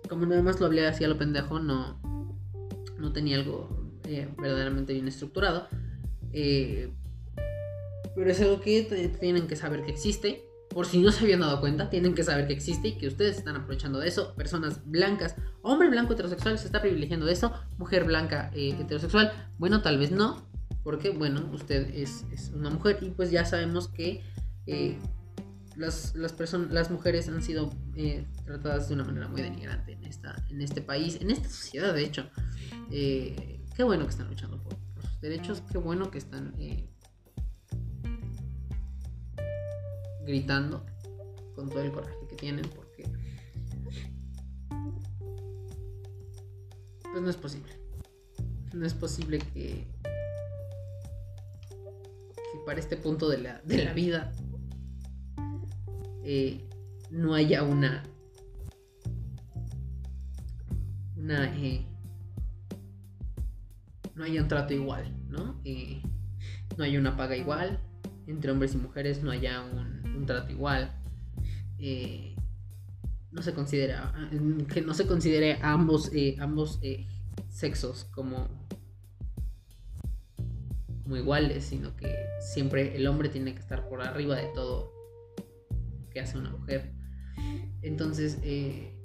[0.09, 1.99] como nada más lo hablé así a lo pendejo, no,
[2.97, 3.69] no tenía algo
[4.05, 5.67] eh, verdaderamente bien estructurado.
[6.31, 8.83] Pero es algo que
[9.19, 10.43] tienen que saber que existe.
[10.69, 13.37] Por si no se habían dado cuenta, tienen que saber que existe y que ustedes
[13.37, 14.35] están aprovechando de eso.
[14.35, 17.51] Personas blancas, hombre blanco heterosexual se está privilegiando de eso.
[17.77, 20.45] Mujer blanca heterosexual, bueno, tal vez no.
[20.83, 22.23] Porque, bueno, usted es,
[22.55, 24.23] una mujer y pues ya sabemos que
[24.67, 24.99] eh,
[25.77, 26.33] las, las,
[26.71, 30.81] las mujeres han sido eh, tratadas de una manera muy denigrante en, esta, en este
[30.81, 32.29] país, en esta sociedad, de hecho.
[32.91, 36.89] Eh, qué bueno que están luchando por, sus derechos, qué bueno que están eh,
[40.25, 40.83] gritando
[41.55, 43.03] con todo el coraje que tienen, porque
[47.03, 47.71] pues no es posible.
[48.73, 49.87] No es posible que,
[52.33, 54.33] que para este punto de la, de la vida
[56.29, 56.59] eh,
[57.09, 58.03] no haya una
[61.15, 61.85] una eh,
[64.13, 65.61] no haya un trato igual, ¿no?
[65.63, 66.01] Eh,
[66.77, 67.79] no haya una paga igual
[68.27, 70.91] entre hombres y mujeres, no haya un, trato igual.
[73.31, 74.13] no se considera
[74.73, 76.81] que no se considere a ambos ambos
[77.47, 78.49] sexos como
[81.03, 84.96] como iguales, sino que siempre el hombre tiene que estar por arriba de todo
[86.19, 86.93] hace una mujer.
[87.81, 88.99] Entonces, eh,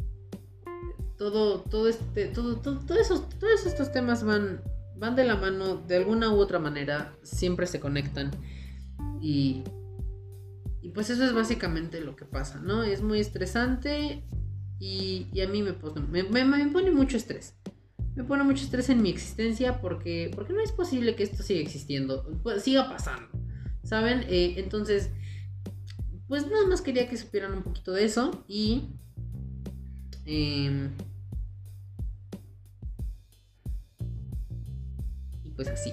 [1.17, 4.61] todo, todo este, todo, todo, esos, todos estos temas van,
[4.97, 8.31] van de la mano de alguna u otra manera, siempre se conectan
[9.21, 9.63] y,
[10.81, 12.83] y pues eso es básicamente lo que pasa, ¿no?
[12.83, 14.25] Es muy estresante
[14.81, 17.55] y, a mí me pone, me, pone mucho estrés.
[18.17, 21.61] Me pone mucho estrés en mi existencia porque, porque no es posible que esto siga
[21.61, 23.29] existiendo, pues, siga pasando,
[23.85, 24.25] ¿saben?
[24.29, 25.11] Eh, entonces,
[26.33, 28.85] pues nada más quería que supieran un poquito de eso y...
[30.25, 30.91] Em,
[35.45, 35.93] y pues así.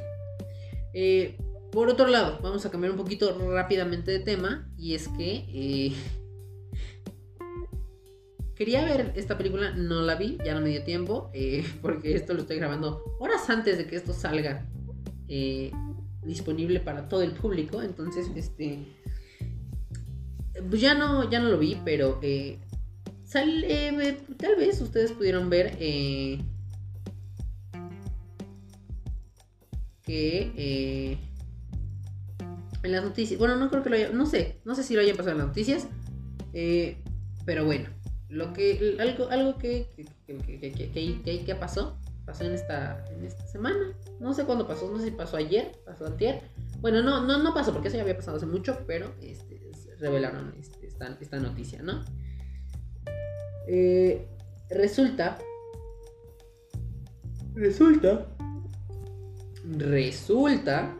[0.93, 1.37] Eh,
[1.73, 4.71] por otro lado, vamos a cambiar un poquito rápidamente de tema.
[4.77, 5.93] Y es que eh,
[8.55, 11.31] quería ver esta película, no la vi, ya no me dio tiempo.
[11.33, 14.65] Eh, porque esto lo estoy grabando horas antes de que esto salga
[16.23, 17.81] disponible para todo el público.
[17.81, 18.85] Entonces, este
[20.69, 22.59] pues ya no, ya no lo vi, pero eh,
[23.33, 26.39] eh, tal vez ustedes pudieron ver eh,
[30.03, 31.19] que
[32.81, 35.01] en las noticias, bueno, no creo que lo haya, no sé, no sé si lo
[35.01, 35.87] hayan pasado en las noticias,
[37.45, 37.89] pero bueno,
[38.29, 39.89] lo que, algo, algo que,
[40.25, 45.05] que, que, pasó, pasó en esta, en esta semana, no sé cuándo pasó, no sé
[45.05, 46.41] si pasó ayer, pasó antier,
[46.81, 49.48] bueno, no, no, no pasó porque eso ya había pasado hace mucho, pero este,
[49.99, 52.03] revelaron este, esta, noticia, ¿no?
[53.67, 54.27] Eh,
[54.69, 55.37] resulta,
[57.53, 58.27] resulta,
[59.63, 60.95] resulta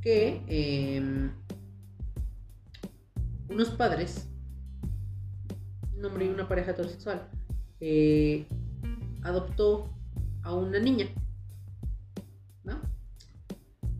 [0.00, 1.32] que em,
[3.48, 4.28] unos padres,
[5.96, 7.28] un hombre y una pareja heterosexual,
[7.80, 8.46] eh,
[9.22, 9.90] adoptó
[10.42, 11.08] a una niña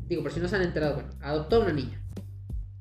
[0.09, 2.01] Digo, por si no se han enterado, bueno, adoptó a una niña.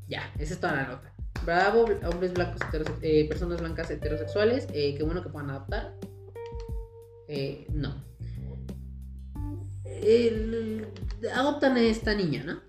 [0.08, 1.14] Ya, esa es toda la nota.
[1.44, 2.62] Bravo, hombres blancos,
[3.02, 4.68] eh, personas blancas heterosexuales.
[4.74, 5.96] Eh, qué bueno que puedan adoptar.
[7.28, 8.04] Eh, no.
[11.34, 12.62] adoptan a esta niña, ¿no?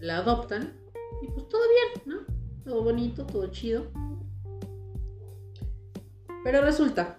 [0.00, 0.74] la adoptan
[1.22, 2.64] y pues todo bien, ¿no?
[2.64, 3.90] Todo bonito, todo chido.
[6.44, 7.18] Pero resulta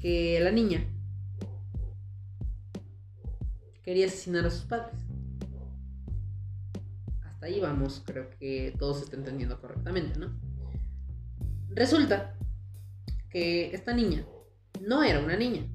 [0.00, 0.86] que la niña
[3.84, 4.98] quería asesinar a sus padres.
[7.22, 10.32] Hasta ahí vamos, creo que todo se está entendiendo correctamente, ¿no?
[11.68, 12.36] Resulta
[13.28, 14.24] que esta niña
[14.80, 15.66] no era una niña,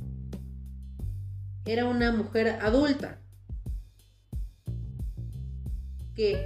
[1.65, 3.21] era una mujer adulta
[6.15, 6.45] que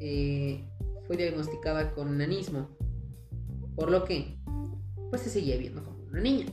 [0.00, 0.64] eh,
[1.06, 2.68] fue diagnosticada con nanismo,
[3.76, 4.38] por lo que
[5.10, 6.46] pues se seguía viendo como una niña.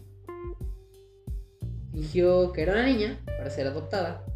[1.92, 4.27] Fingió que era una niña para ser adoptada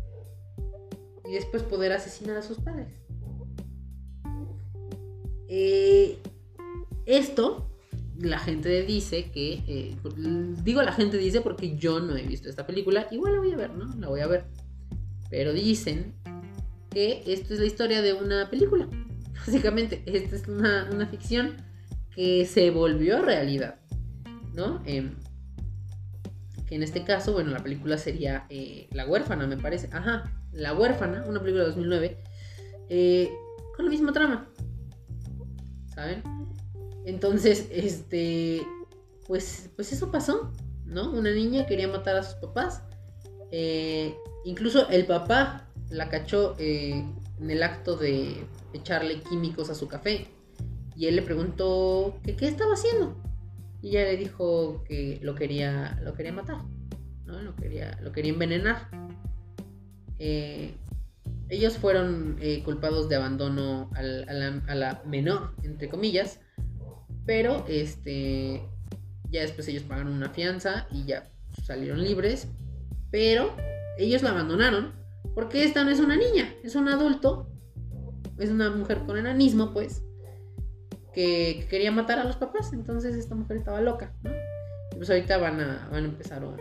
[1.32, 2.90] y después poder asesinar a sus padres.
[5.48, 6.18] Eh,
[7.06, 7.72] esto,
[8.20, 9.96] la gente dice que, eh,
[10.66, 13.56] digo la gente dice porque yo no he visto esta película, igual la voy a
[13.56, 13.88] ver, ¿no?
[13.98, 14.44] La voy a ver.
[15.30, 16.16] Pero dicen
[16.90, 18.90] que esto es la historia de una película.
[19.34, 21.56] Básicamente, esta es una, una ficción
[22.14, 23.80] que se volvió realidad,
[24.54, 24.84] ¿no?
[24.86, 25.16] Em,
[26.70, 29.88] en este caso, bueno, la película sería eh, La huérfana, me parece.
[29.94, 32.18] Ajá, La huérfana, una película de 2009,
[32.90, 33.32] eh,
[33.76, 34.50] con la misma trama.
[35.94, 36.24] ¿Saben?
[37.06, 38.62] Entonces, este,
[39.28, 40.52] pues, pues eso pasó,
[40.86, 41.12] ¿no?
[41.12, 42.84] Una niña quería matar a sus papás
[43.54, 47.04] Eh, incluso el papá la cachó eh,
[47.40, 50.28] en el acto de echarle químicos a su café.
[50.96, 53.16] Y él le preguntó que qué estaba haciendo.
[53.82, 56.62] Y ella le dijo que lo quería, lo quería matar.
[57.26, 57.42] ¿no?
[57.42, 58.90] Lo, quería, lo quería envenenar.
[60.24, 60.76] Eh,
[61.50, 66.40] ellos fueron eh, culpados de abandono a, la, menor, entre comillas.
[67.26, 68.62] Pero este.
[69.30, 71.32] Ya después ellos pagaron una fianza y ya
[71.64, 72.48] salieron libres.
[73.10, 73.56] Pero
[73.98, 74.94] ellos la abandonaron.
[75.34, 77.50] Porque esta no es una niña, es un adulto.
[78.38, 80.04] Es una mujer con enanismo, pues.
[81.14, 82.74] Que, quería matar a los papás.
[82.74, 84.32] Entonces esta mujer estaba loca, ¿no?
[84.92, 86.58] Y pues ahorita van a, van a empezar un,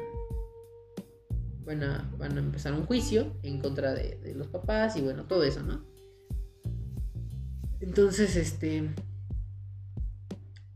[1.65, 5.45] van a, van a empezar un juicio en contra de, los papás y bueno, todo
[5.45, 5.85] eso, ¿no?
[7.81, 8.91] Entonces, este.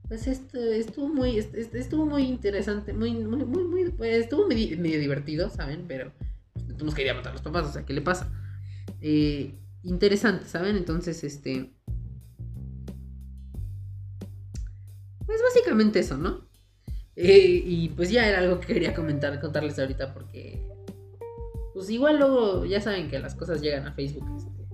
[0.09, 1.39] Pues esto estuvo muy.
[1.39, 2.93] Estuvo muy interesante.
[2.93, 5.85] Muy, muy, muy, muy pues, estuvo medio, divertido, ¿saben?
[5.87, 6.13] Pero
[6.55, 8.33] pues, nos quería matar a los papás, o sea, ¿qué le pasa?
[9.01, 10.77] Eh, interesante, ¿saben?
[10.77, 11.73] Entonces, este.
[15.27, 16.47] Pues básicamente eso, ¿no?
[17.17, 20.74] Eh, y pues ya era algo que quería comentar, contarles ahorita porque
[21.75, 24.65] pues igual luego ya saben que las cosas llegan a Facebook este,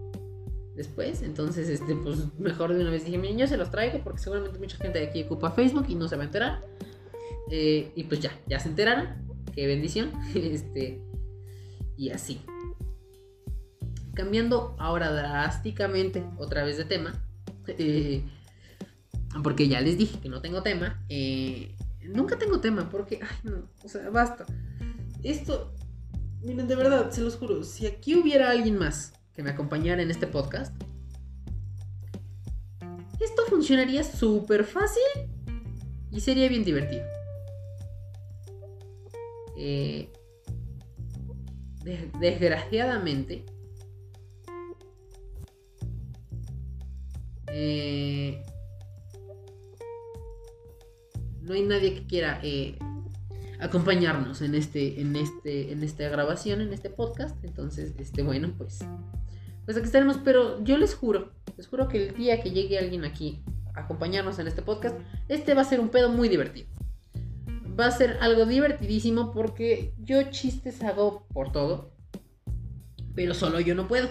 [0.76, 1.22] después.
[1.22, 4.58] Entonces, este, pues mejor de una vez dije, miren, yo se los traigo porque seguramente
[4.58, 6.60] mucha gente de aquí ocupa Facebook y no se va a enterar.
[7.50, 9.08] Eh, y pues ya, ya se enteraron.
[9.54, 10.12] Qué bendición.
[10.34, 11.00] este,
[11.96, 12.42] y así.
[14.14, 17.24] Cambiando ahora drásticamente otra vez de tema.
[17.66, 18.22] Eh,
[19.42, 21.02] porque ya les dije que no tengo tema.
[21.08, 24.44] Eh, nunca tengo tema porque, ay, no, o sea, basta.
[25.22, 25.72] Esto,
[26.42, 30.10] Miren, de verdad, se los juro, si aquí hubiera alguien más que me acompañara en
[30.10, 30.74] este podcast,
[33.20, 35.02] esto funcionaría súper fácil
[36.10, 37.04] y sería bien divertido.
[39.58, 40.10] Eh,
[42.18, 43.44] desgraciadamente,
[47.52, 48.42] eh,
[51.42, 52.78] no hay nadie que quiera eh,
[53.60, 57.42] acompañarnos en este, en este, en esta grabación, en este podcast.
[57.44, 58.80] Entonces, este, bueno, pues,
[59.64, 60.18] pues aquí estaremos.
[60.24, 63.42] Pero yo les juro, les juro que el día que llegue alguien aquí
[63.74, 64.96] a acompañarnos en este podcast,
[65.28, 66.68] este va a ser un pedo muy divertido.
[67.78, 71.92] Va a ser algo divertidísimo porque yo chistes hago por todo,
[73.14, 74.08] pero solo yo no puedo.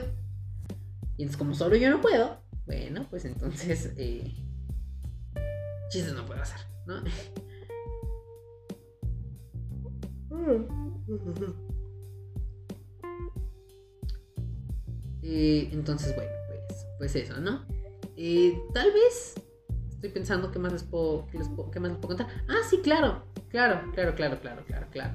[1.18, 4.34] Y entonces, como solo yo no puedo, bueno, pues entonces, eh,
[5.90, 7.04] chistes no puedo hacer, ¿no?
[15.22, 17.66] Eh, entonces, bueno, pues, pues eso, ¿no?
[18.16, 19.36] Eh, tal vez
[19.90, 22.28] estoy pensando qué más les puedo, qué, más les puedo contar.
[22.48, 25.14] Ah, sí, claro, claro, claro, claro, claro, claro, claro.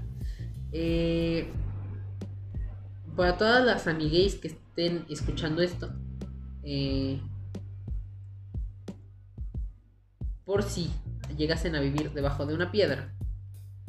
[0.72, 1.48] Eh,
[3.16, 5.92] para todas las amigues que estén escuchando esto,
[10.44, 10.90] por si
[11.36, 13.12] llegasen a vivir debajo de una piedra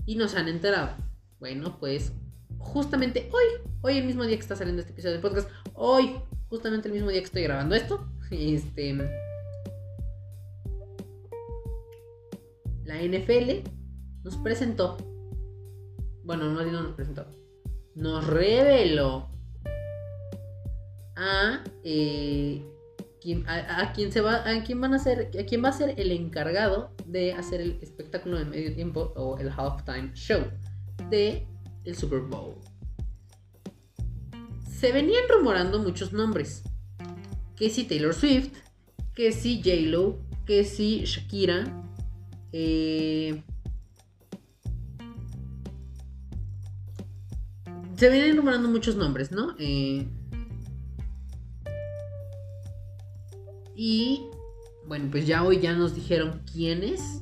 [0.05, 1.04] y no se han enterado
[1.45, 2.11] bueno, pues
[2.57, 6.15] justamente hoy, hoy el mismo día que está saliendo este episodio del podcast, hoy,
[6.49, 8.95] justamente el mismo día que estoy grabando esto, este...
[12.83, 13.69] La NFL
[14.23, 14.97] nos presentó,
[16.23, 17.27] bueno, no, no nos presentó,
[17.93, 19.29] nos reveló
[21.15, 22.65] a, eh,
[23.45, 26.11] a, quién se va, a quién van a ser, a quién va a ser el
[26.11, 30.41] encargado de hacer el espectáculo de medio tiempo o el halftime show
[31.09, 31.47] de
[31.83, 32.55] el Super Bowl.
[34.69, 36.63] Se venían rumorando muchos nombres.
[37.55, 38.51] Que si Taylor Swift,
[39.13, 41.65] que si J-Lo, que si Shakira.
[42.51, 43.41] Eh,
[47.95, 49.55] se venían rumorando muchos nombres, ¿no?
[49.57, 50.07] Eh,
[53.75, 54.21] y
[54.87, 57.21] bueno, pues ya hoy ya nos dijeron quiénes.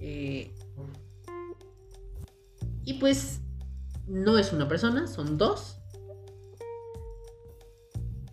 [0.00, 0.54] Eh,
[2.84, 3.40] y pues
[4.06, 5.76] no es una persona, son dos.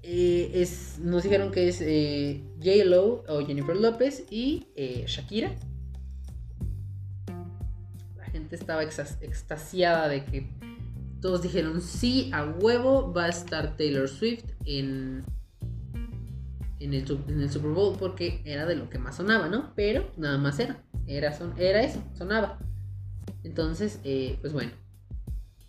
[0.03, 0.67] Eh,
[1.01, 5.53] nos dijeron que es eh, J-Lo o Jennifer López y eh, Shakira.
[8.15, 10.49] La gente estaba extasiada de que
[11.21, 15.25] todos dijeron sí, a huevo va a estar Taylor Swift en,
[16.79, 19.73] en, el, Super Bowl porque era de lo que más sonaba, ¿no?
[19.75, 22.59] Pero nada más era, era, son, era eso, sonaba.
[23.43, 24.71] Entonces, eh, pues bueno,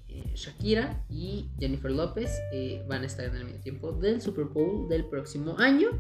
[0.09, 4.47] eh, Shakira y Jennifer López eh, van a estar en el medio tiempo del Super
[4.47, 5.91] Bowl del próximo año.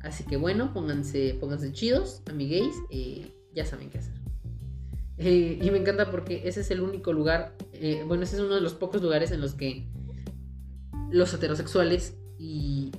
[0.00, 2.74] Así que bueno, pónganse, pónganse chidos, amigues,
[3.52, 4.14] ya saben qué hacer.
[5.18, 7.56] y me encanta porque ese es el único lugar
[8.06, 9.88] bueno, ese es uno de los pocos lugares en los que
[11.10, 12.92] los heterosexuales y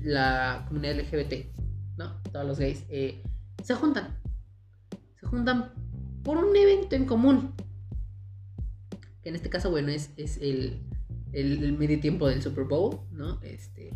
[0.00, 1.54] la comunidad LGBT,
[1.96, 2.20] ¿no?
[2.32, 2.84] Todos los gays,
[3.62, 4.17] se juntan.
[5.30, 5.72] Juntan
[6.22, 7.54] por un evento en común.
[9.22, 10.80] Que en este caso, bueno, es, es el,
[11.32, 13.40] el, medio tiempo del Super Bowl, ¿no?
[13.42, 13.94] Este.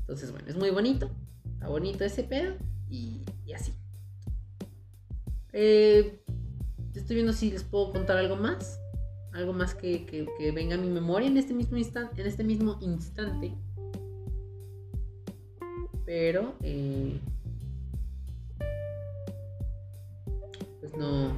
[0.00, 1.10] Entonces, bueno, es muy bonito.
[1.54, 2.54] Está bonito ese pedo.
[2.88, 3.72] Y, y así.
[5.52, 6.22] Eh,
[6.94, 8.80] estoy viendo si les puedo contar algo más.
[9.32, 12.20] Algo más que, que, que venga a mi memoria en este mismo instante.
[12.20, 13.54] En este mismo instante.
[16.04, 17.20] Pero, eh,
[20.90, 21.32] pues no,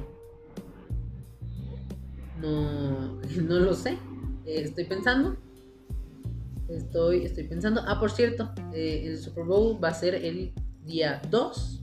[2.41, 3.91] no, no lo sé.
[4.45, 5.37] Eh, estoy pensando.
[6.67, 7.81] Estoy, estoy pensando.
[7.85, 10.53] Ah, por cierto, eh, el Super Bowl va a ser el
[10.85, 11.81] día 2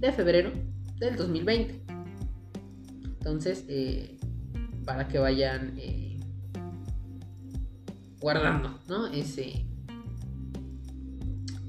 [0.00, 0.52] de febrero
[0.98, 1.82] del 2020.
[3.18, 3.64] Entonces,
[4.84, 5.78] para que vayan
[8.24, 9.06] guardando, ¿no?
[9.08, 9.66] Ese,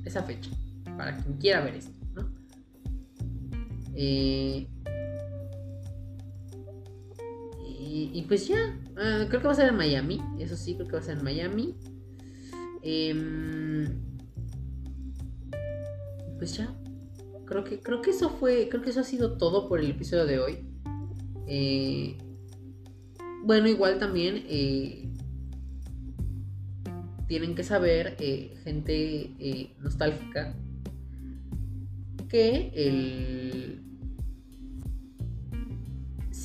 [0.05, 0.49] esa fecha,
[0.97, 2.29] para quien quiera ver esto, ¿no?
[3.93, 4.67] Eh,
[7.77, 10.93] y, pues ya, ah, creo que va a ser en Miami, eso sí, creo que
[10.93, 11.75] va a ser en Miami.
[12.81, 13.87] Em,
[16.37, 16.75] pues ya,
[17.45, 20.25] creo que, creo que eso fue, creo que eso ha sido todo por el episodio
[20.25, 20.57] de hoy.
[21.47, 22.17] Eh,
[23.43, 25.07] bueno, igual también eh,
[27.27, 30.55] tienen que saber, eh, gente nostálgica,
[32.27, 33.84] que el...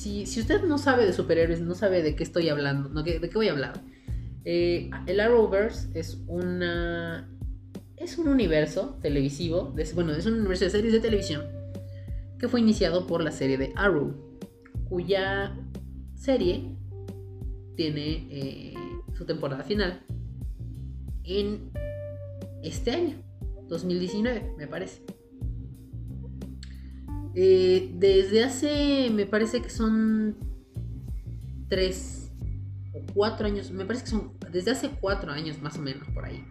[0.01, 3.49] Si, usted no sabe de superhéroes, no sabe de qué estoy hablando, de qué voy
[3.49, 3.83] a hablar.
[4.45, 7.29] Eh, el Arrowverse es una...
[7.97, 11.43] Es un universo televisivo, bueno, es un universo de series de televisión
[12.39, 14.39] que fue iniciado por la serie de Arrow,
[14.89, 15.55] cuya
[16.15, 16.75] serie
[17.75, 18.73] tiene
[19.13, 20.03] su temporada final
[21.23, 21.69] en
[22.63, 23.21] este año,
[23.67, 25.03] 2019, me parece.
[27.33, 30.35] Eh, desde hace, me parece que son
[31.69, 32.31] tres
[32.93, 36.25] o cuatro años, me parece que son desde hace cuatro años más o menos por
[36.25, 36.43] ahí.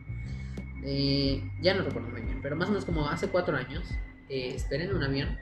[0.82, 3.84] Eh, ya no recuerdo muy bien, pero más o menos como hace cuatro años.
[4.28, 5.36] Eh, esperen un avión.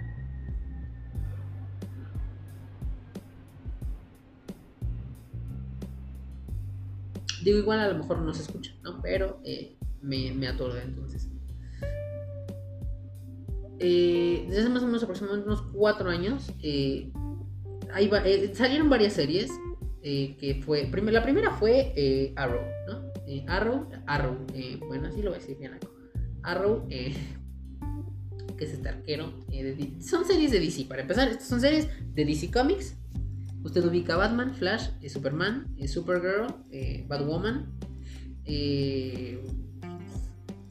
[7.45, 9.01] Digo, igual a lo mejor no se escucha, ¿no?
[9.01, 11.29] Pero eh, me, me aturde entonces.
[13.81, 17.13] Eh, desde más o menos aproximadamente unos cuatro años, eh,
[18.55, 19.51] salieron varias series.
[20.03, 20.89] que fue.
[21.13, 23.13] la primera fue Arrow, ¿no?
[23.47, 24.39] Arrow, Arrow,
[24.89, 25.73] bueno, así lo voy a decir bien.
[26.43, 27.15] Arrow, que
[28.65, 29.33] es este arquero.
[30.01, 31.29] son series de DC, para empezar.
[31.29, 32.97] Estas son series de DC Comics
[33.65, 37.73] Usted ubica Batman, Flash, eh, Superman, eh, Supergirl, eh, Batwoman,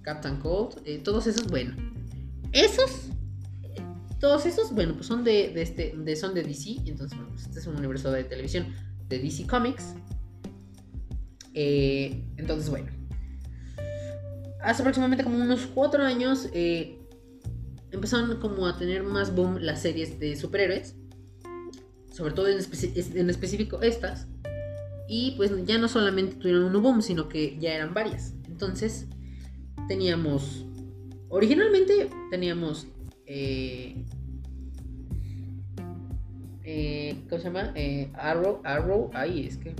[0.01, 1.75] Captain Cold, todos esos, bueno.
[2.51, 3.09] Esos,
[4.19, 6.77] todos esos, bueno, pues son de, este, de, son de DC.
[6.85, 8.73] Entonces, bueno, pues este es un universo de televisión
[9.07, 9.93] de DC Comics.
[11.53, 12.91] entonces, bueno.
[14.63, 16.49] Hace aproximadamente como unos cuatro años
[17.91, 20.95] empezaron como a tener más boom las series de superhéroes
[22.17, 24.25] sobre todo en, específico estas,
[25.07, 28.33] y pues ya no solamente tuvieron un boom, sino que ya eran varias.
[28.47, 29.05] Entonces,
[29.87, 30.65] teníamos,
[31.29, 32.87] originalmente teníamos,
[33.25, 34.03] eh,
[36.63, 37.71] eh, ¿cómo se llama?
[37.75, 39.75] Eh, Arrow, Arrow, ahí es que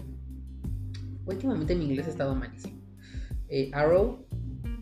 [1.25, 2.77] últimamente mi inglés ha estado malísimo.
[3.73, 4.25] Arrow,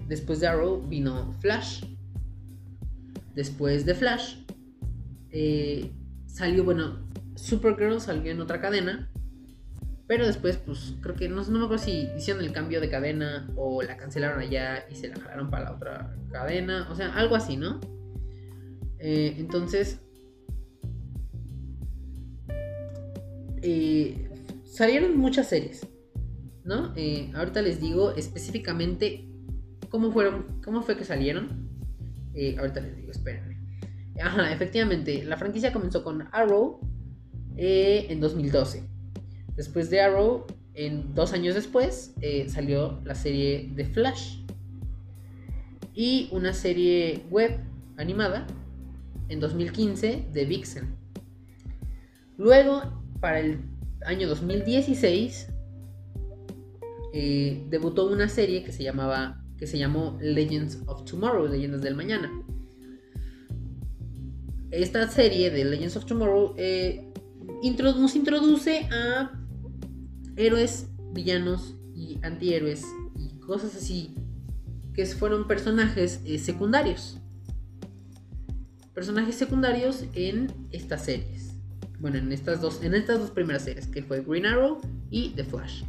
[0.08, 1.86] después de Arrow vino Flash.
[3.36, 4.38] Después de Flash,
[6.26, 7.06] salió, bueno,
[7.36, 9.12] Supergirl salió en otra cadena.
[10.08, 13.50] Pero después, pues creo que no, no me acuerdo si hicieron el cambio de cadena
[13.56, 16.88] o la cancelaron allá y se la jalaron para la otra cadena.
[16.92, 17.80] O sea, algo así, ¿no?
[19.00, 20.00] Eh, entonces,
[23.64, 24.30] eh,
[24.64, 25.88] salieron muchas series,
[26.64, 26.94] ¿no?
[26.96, 29.28] Eh, ahorita les digo específicamente
[29.90, 31.66] cómo fueron, cómo fue que salieron.
[32.60, 33.60] ahorita les digo, espérenme.
[34.22, 36.80] Ajá, efectivamente, la franquicia comenzó con Arrow,
[37.58, 38.95] en 2012.
[39.56, 44.40] Después de Arrow, en dos años después, eh, salió la serie The Flash.
[45.94, 47.58] Y una serie web
[47.98, 48.46] animada
[49.30, 50.96] en 2015 de Vixen.
[52.38, 53.62] Luego, para el
[54.06, 55.48] año 2016,
[57.14, 61.96] eh, debutó una serie que se llamaba que se llamó Legends of Tomorrow, Leyendas del
[61.96, 62.30] Mañana.
[64.70, 66.56] Esta serie de Legends of Tomorrow
[67.98, 69.45] nos introduce a
[70.36, 72.84] héroes, villanos y antihéroes
[73.18, 74.16] y cosas así
[74.94, 77.20] que fueron personajes eh, secundarios.
[78.94, 81.54] Personajes secundarios en estas series.
[82.00, 84.80] Bueno, en estas dos, en estas dos primeras series, que fue Green Arrow
[85.10, 85.84] y The Flash.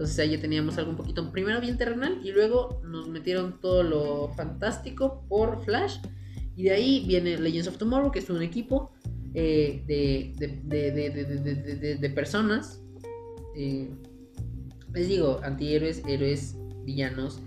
[0.00, 3.82] Entonces ahí ya teníamos algo un poquito primero bien terrenal y luego nos metieron todo
[3.82, 5.98] lo fantástico por Flash.
[6.56, 8.92] Y de ahí viene Legends of Tomorrow, que es un equipo
[9.34, 10.32] eh, de,
[10.64, 12.80] de, de, personas.
[13.54, 17.40] Les digo, antihéroes, héroes, villanos,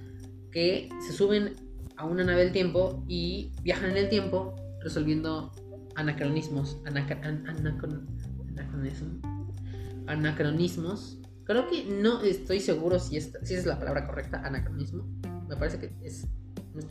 [0.51, 1.55] que se suben
[1.97, 5.51] a una nave del tiempo y viajan en el tiempo resolviendo
[5.95, 6.77] anacronismos.
[10.07, 11.19] anacronismos.
[11.45, 15.05] Creo que no estoy seguro si, es, si es la palabra correcta, anacronismo.
[15.47, 16.27] Me parece que es.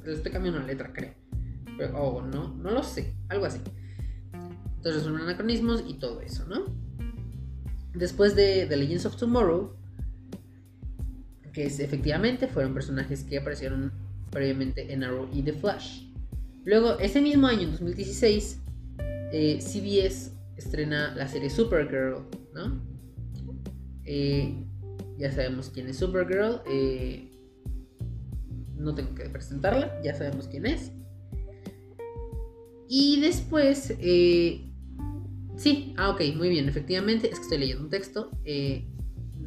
[0.04, 1.14] Le estoy cambiando una letra, creo.
[1.94, 3.16] Oh, no, no lo sé.
[3.28, 3.60] Algo así.
[4.76, 6.66] Entonces son anacronismos y todo eso, ¿no?
[7.94, 9.76] Después de The Legends of Tomorrow,
[11.52, 13.92] que es, efectivamente fueron personajes que aparecieron
[14.30, 16.04] previamente en Arrow y The Flash.
[16.64, 18.60] Luego, ese mismo año, en 2016,
[19.32, 22.24] eh, CBS estrena la serie Supergirl,
[22.54, 22.80] ¿no?
[24.04, 24.54] Eh,
[25.18, 26.62] ya sabemos quién es Supergirl.
[26.66, 27.28] Eh,
[28.76, 30.92] no tengo que presentarla, ya sabemos quién es.
[32.88, 33.94] Y después,
[35.62, 38.30] sí, ah, ok, muy bien, efectivamente, es que estoy leyendo un texto.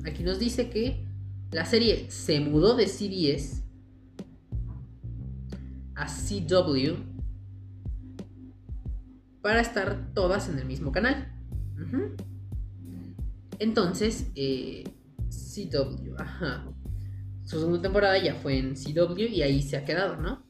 [0.06, 1.06] aquí nos dice que
[1.52, 3.64] la serie se mudó de CBS
[5.96, 6.96] a CW
[9.42, 11.32] para estar todas en el mismo canal.
[13.60, 14.84] Entonces, eh,
[15.30, 16.66] CW, ajá.
[17.44, 20.46] Su segunda temporada ya fue en CW y ahí se ha quedado, ¿no?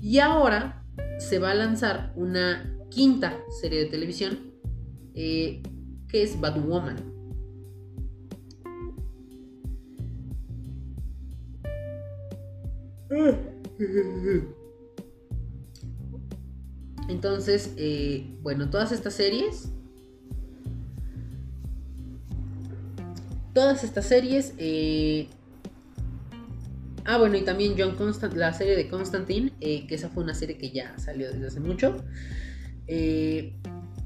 [0.00, 0.84] Y ahora
[1.18, 4.53] se va a lanzar una quinta serie de televisión
[5.14, 5.62] eh,
[6.08, 7.14] que es Batwoman.
[17.08, 19.68] Entonces, eh, bueno, todas estas series.
[23.52, 24.54] Todas estas series.
[24.58, 25.28] Eh,
[27.04, 30.34] ah, bueno, y también John Constant, la serie de Constantine, eh, que esa fue una
[30.34, 31.96] serie que ya salió desde hace mucho.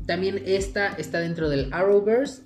[0.09, 2.43] También esta está dentro del Arrowverse.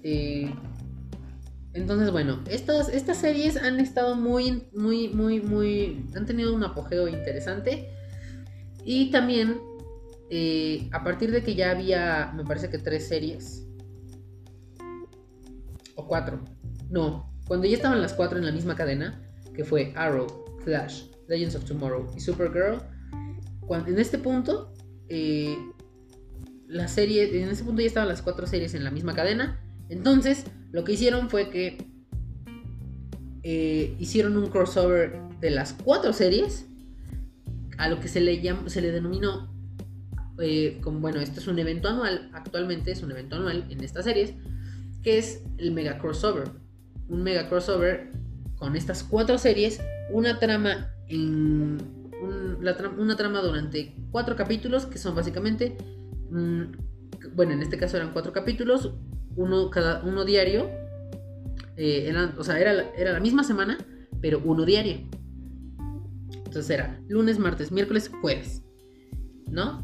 [1.75, 6.11] Entonces, bueno, estas, estas series han estado muy, muy, muy, muy...
[6.17, 7.89] Han tenido un apogeo interesante.
[8.85, 9.61] Y también,
[10.29, 13.65] eh, a partir de que ya había, me parece que tres series.
[15.95, 16.41] O cuatro.
[16.91, 19.23] No, cuando ya estaban las cuatro en la misma cadena,
[19.55, 20.27] que fue Arrow,
[20.65, 22.83] Flash, Legends of Tomorrow y Supergirl,
[23.61, 24.75] cuando, en este punto,
[25.09, 25.57] eh,
[26.73, 29.61] la serie, en ese punto ya estaban las cuatro series en la misma cadena.
[29.89, 31.87] Entonces, lo que hicieron fue que
[33.43, 36.67] eh, hicieron un crossover de las cuatro series
[37.77, 39.53] a lo que se le, se le denominó
[40.39, 44.33] eh, bueno, esto es un evento anual, actualmente es un evento anual en estas series,
[45.03, 46.51] que es el mega crossover.
[47.09, 48.11] Un mega crossover
[48.57, 51.79] con estas cuatro series, una trama en...
[52.99, 55.77] una trama durante cuatro capítulos que son básicamente...
[57.35, 58.95] bueno, en este caso eran cuatro capítulos,
[59.37, 60.71] uno, cada, uno diario.
[61.77, 63.79] Eh, o sea, era, era la misma semana,
[64.21, 64.99] pero uno diario.
[66.53, 68.63] Entonces era lunes, martes, miércoles, jueves.
[69.51, 69.81] ¿No?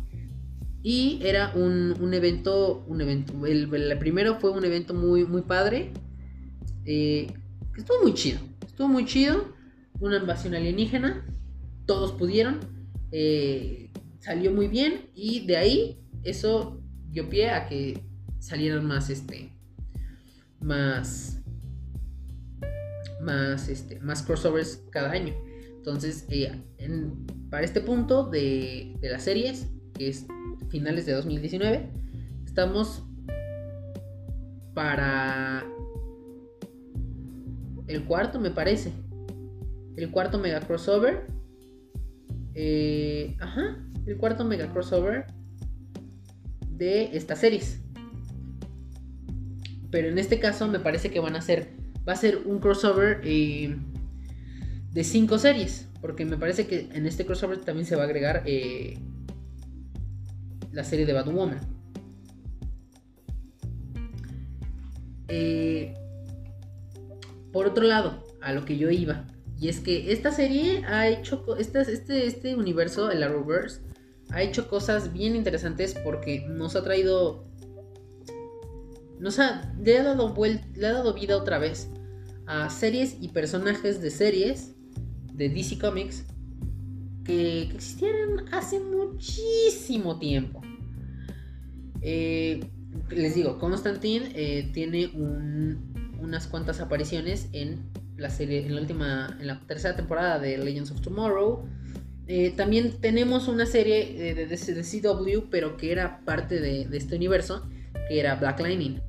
[0.83, 3.47] Y era un, evento, un evento.
[3.47, 3.69] El,
[3.99, 5.93] primero fue un evento muy, muy padre.
[6.85, 7.33] Eh,
[7.77, 8.39] estuvo muy chido.
[8.67, 9.55] Estuvo muy chido.
[10.01, 11.27] Una invasión alienígena.
[11.87, 12.61] Todos pudieron.
[13.13, 13.91] Eh,
[14.21, 15.11] salió muy bien.
[15.15, 18.03] Y de ahí, eso dio pie a que
[18.39, 19.53] salieran más, este,
[20.61, 21.41] más,
[23.21, 25.35] más, este, más crossovers cada año.
[25.77, 26.53] Entonces, eh,
[27.51, 30.27] para este punto de, de las series, que es
[30.69, 31.91] finales de 2019,
[32.45, 33.05] estamos
[34.75, 35.67] para
[37.87, 38.93] el cuarto, me parece.
[39.97, 41.27] El cuarto mega crossover.
[42.55, 45.27] Eh, ajá, el cuarto mega crossover
[46.79, 47.81] de estas series.
[49.91, 51.71] Pero en este caso me parece que van a ser.
[52.09, 53.77] Va a ser un crossover eh,
[54.93, 55.89] de cinco series.
[56.01, 58.99] Porque me parece que en este crossover también se va a agregar eh,
[60.73, 61.59] la serie de Batwoman.
[65.27, 65.95] Eh,
[67.53, 69.27] por otro lado, a lo que yo iba.
[69.59, 71.57] Y es que esta serie ha hecho.
[71.59, 73.81] Este, este, este universo, el Arrowverse,
[74.31, 77.49] ha hecho cosas bien interesantes porque nos ha traído
[79.19, 81.89] nos ha, le, ha dado vida otra vez
[82.47, 84.75] a series y personajes de series
[85.35, 86.25] de DC Comics
[87.25, 90.63] que, existieron hace muchísimo tiempo.
[92.01, 92.61] Eh,
[93.11, 95.11] les digo, Constantine eh, tiene
[96.21, 100.91] unas cuantas apariciones en la serie, en la última, en la tercera temporada de Legends
[100.91, 101.69] of Tomorrow.
[102.31, 107.67] Eh, también tenemos una serie de, de, CW, pero que era parte de, este universo,
[108.07, 109.01] que era Black Lightning.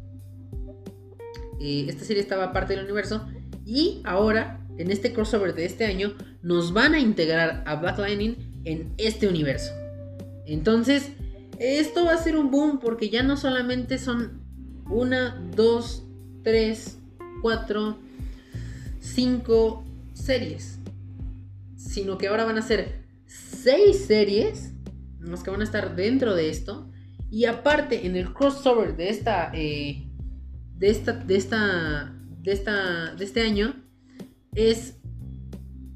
[1.59, 3.27] esta serie estaba parte del universo
[3.65, 8.61] y ahora, en este crossover de este año, nos van a integrar a Black Lightning
[8.63, 9.73] en este universo.
[10.45, 11.09] Entonces,
[11.59, 14.41] esto va a ser un boom porque ya no solamente son
[14.89, 16.05] una, dos,
[16.41, 16.99] tres,
[17.41, 17.97] cuatro,
[19.01, 20.79] cinco series,
[21.75, 22.98] sino que ahora van a ser
[23.63, 24.73] seis series,
[25.19, 26.89] los que van a estar dentro de esto.
[27.29, 30.07] Y aparte, en el crossover de esta, eh,
[30.77, 33.75] de esta, de esta, de esta, de este año,
[34.55, 34.95] es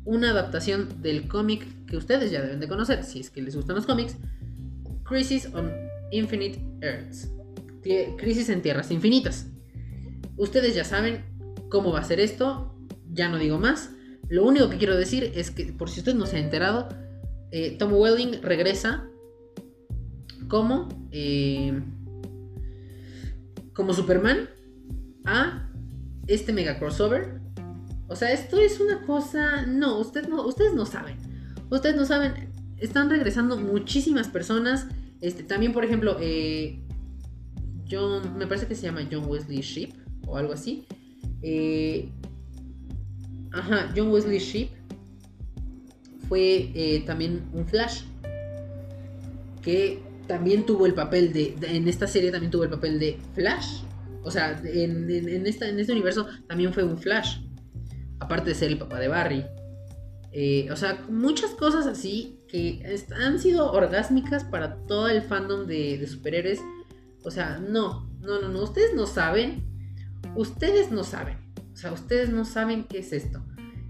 [0.05, 3.75] una adaptación del cómic que ustedes ya deben de conocer, si es que les gustan
[3.75, 4.17] los cómics,
[5.03, 5.71] Crisis on
[6.11, 7.29] Infinite Earths.
[8.17, 9.47] Crisis en Tierras Infinitas.
[10.37, 11.23] Ustedes ya saben
[11.69, 12.75] cómo va a ser esto,
[13.11, 13.91] ya no digo más.
[14.29, 16.89] Lo único que quiero decir es que, por si usted no se ha enterado,
[17.55, 19.07] eh, Tom Welling regresa
[20.47, 21.79] como, eh,
[23.73, 24.49] como Superman
[25.23, 25.69] a
[26.25, 27.41] este mega crossover.
[28.07, 29.67] O sea, esto es una cosa.
[29.67, 31.17] No, usted no, ustedes no saben.
[31.69, 32.51] Ustedes no saben.
[32.77, 34.87] Están regresando muchísimas personas.
[35.21, 36.81] Este, también, por ejemplo, eh,
[37.87, 39.93] John, me parece que se llama John Wesley Sheep
[40.25, 40.87] o algo así.
[43.51, 44.82] Ajá, John Wesley Sheep
[46.27, 48.03] fue eh, también un Flash
[49.61, 53.81] que también tuvo el papel de, en esta serie también tuvo el papel de Flash.
[54.23, 57.39] O sea, en, en, esta, en este universo también fue un Flash.
[58.19, 59.45] Aparte de ser el papá de Barry.
[60.71, 62.83] o sea, muchas cosas así que
[63.19, 66.61] han sido orgásmicas para todo el fandom de, superhéroes.
[67.23, 69.63] O sea, no, no, no, no, ustedes no saben.
[70.35, 71.37] Ustedes no saben.
[71.73, 73.43] O sea, ustedes no saben qué es esto.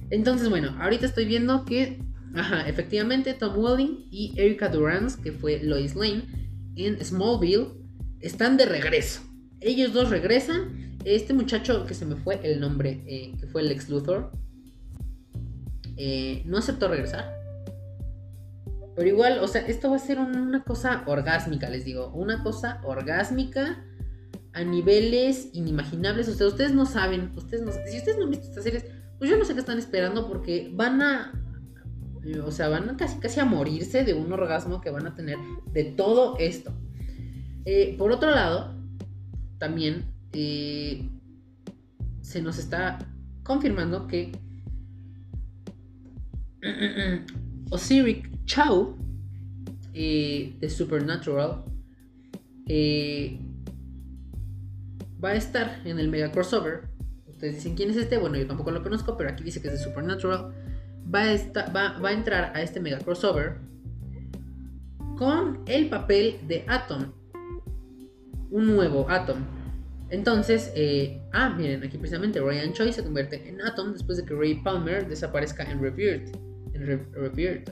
[0.10, 2.02] Entonces, bueno, ahorita estoy viendo que,
[2.34, 6.24] ajá, efectivamente Tom Welling y Erika Durance, que fue Lois Lane,
[6.76, 7.68] en Smallville,
[8.20, 9.22] están de regreso.
[9.60, 10.98] Ellos dos regresan.
[11.06, 14.32] Este muchacho que se me fue el nombre, eh, que fue el ex Luthor,
[15.98, 17.34] eh, no aceptó regresar.
[18.96, 22.12] Pero igual, o sea, esto va a ser una cosa orgásmica, les digo.
[22.14, 23.84] Una cosa orgásmica
[24.54, 26.30] a niveles inimaginables.
[26.30, 28.86] O sea, ustedes no saben, ustedes no, si ustedes no han visto estas series,
[29.18, 31.43] pues yo no sé qué están esperando porque van a,
[32.45, 35.38] o sea, van casi, casi a morirse de un orgasmo que van a tener
[35.74, 36.74] de todo esto.
[37.65, 38.74] Eh, por otro lado,
[39.57, 41.09] también eh,
[42.21, 42.99] se nos está
[43.43, 44.32] confirmando que
[47.69, 48.97] Osiris Chao
[49.93, 51.63] eh, de Supernatural
[55.24, 56.89] va a estar en el mega crossover.
[57.28, 59.74] Ustedes dicen quién es este, bueno yo tampoco lo conozco, pero aquí dice que es
[59.74, 60.62] de Supernatural.
[61.14, 63.57] Va a, entrar a este mega crossover
[65.18, 67.11] con el papel de Atom.
[68.49, 69.38] Un nuevo Atom.
[70.09, 74.34] Entonces, eh, ah, miren, aquí precisamente Ryan Choi se convierte en Atom después de que
[74.34, 76.36] Ray Palmer desaparezca en Rebirth.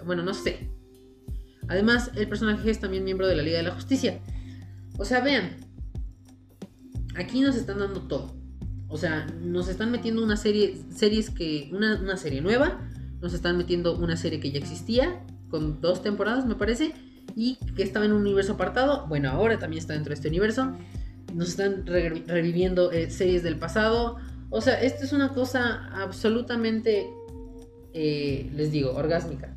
[0.06, 0.70] Bueno, no sé.
[1.68, 4.20] Además, el personaje es también miembro de la Liga de la Justicia.
[4.98, 5.58] O sea, vean.
[7.16, 8.36] Aquí nos están dando todo.
[8.88, 12.91] O sea, nos están metiendo una serie, series que, una, serie nueva,
[13.22, 16.94] nos están metiendo una serie que ya existía, con dos temporadas me parece,
[17.36, 20.74] y que estaba en un universo apartado, bueno, ahora también está dentro de este universo,
[21.34, 24.18] nos están reviviendo eh, series del pasado,
[24.50, 27.08] o sea, esto es una cosa absolutamente
[27.94, 29.56] eh, les digo, orgásmica.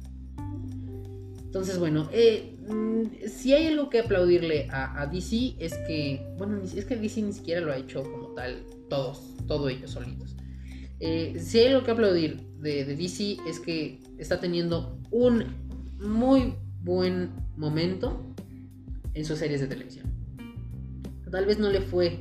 [1.45, 6.85] Entonces, bueno, eh, mm, si hay algo que aplaudirle a, DC es que, bueno, es
[6.85, 10.37] que DC ni siquiera lo ha hecho como tal, todos, todos ellos solitos.
[11.01, 15.45] Si hay algo que aplaudir de, DC es que está teniendo un
[16.01, 18.35] muy buen momento
[19.13, 20.13] en sus series de televisión.
[21.31, 22.19] Tal vez no le fue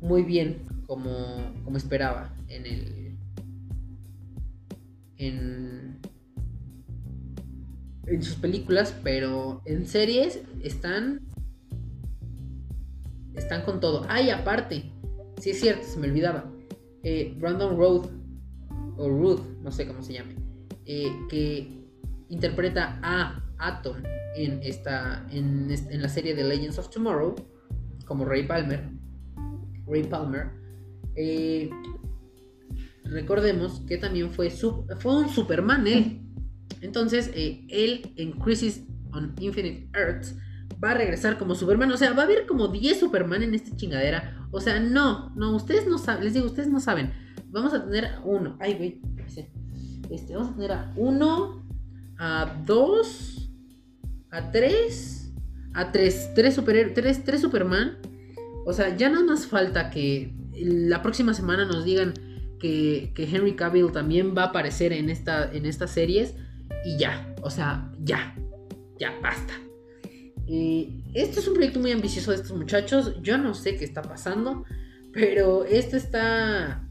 [0.00, 3.18] muy bien como, como esperaba en el,
[5.16, 5.98] en,
[8.06, 11.26] en sus películas, pero en series están
[13.34, 14.04] están con todo.
[14.08, 14.92] Ay, aparte,
[15.38, 16.52] si es cierto, se me olvidaba.
[17.02, 18.19] Eh, Brandon Road
[19.00, 20.36] o Ruth, no sé cómo se llame,
[20.84, 21.88] eh, que
[22.28, 23.96] interpreta a Atom
[24.36, 27.34] en esta en, en, la serie de Legends of Tomorrow,
[28.06, 28.90] como Ray Palmer,
[29.86, 30.50] Ray Palmer,
[31.16, 31.70] eh,
[33.04, 36.22] recordemos que también fue, fue un Superman él.
[36.80, 40.36] Entonces, eh, él en Crisis on Infinite Earths
[40.82, 41.90] va a regresar como Superman.
[41.90, 44.48] O sea, va a haber como 10 Superman en esta chingadera.
[44.50, 47.12] O sea, no, no, ustedes no saben, les digo, ustedes no saben.
[47.50, 48.56] Vamos a tener a uno.
[48.60, 49.00] Ay, güey,
[50.10, 51.64] este, vamos a tener a uno,
[52.18, 53.50] a dos,
[54.30, 55.32] a tres,
[55.74, 57.98] a tres, tres, super, tres, tres Superman.
[58.66, 62.14] O sea, ya nada más falta que la próxima semana nos digan
[62.58, 66.34] que, Henry Cavill también va a aparecer en, esta, en estas series.
[66.84, 68.34] Y ya, o sea, ya,
[68.98, 69.54] ya, basta.
[70.46, 73.14] Eh, este es un proyecto muy ambicioso de estos muchachos.
[73.22, 74.64] Yo no sé qué está pasando,
[75.12, 76.86] pero esto está...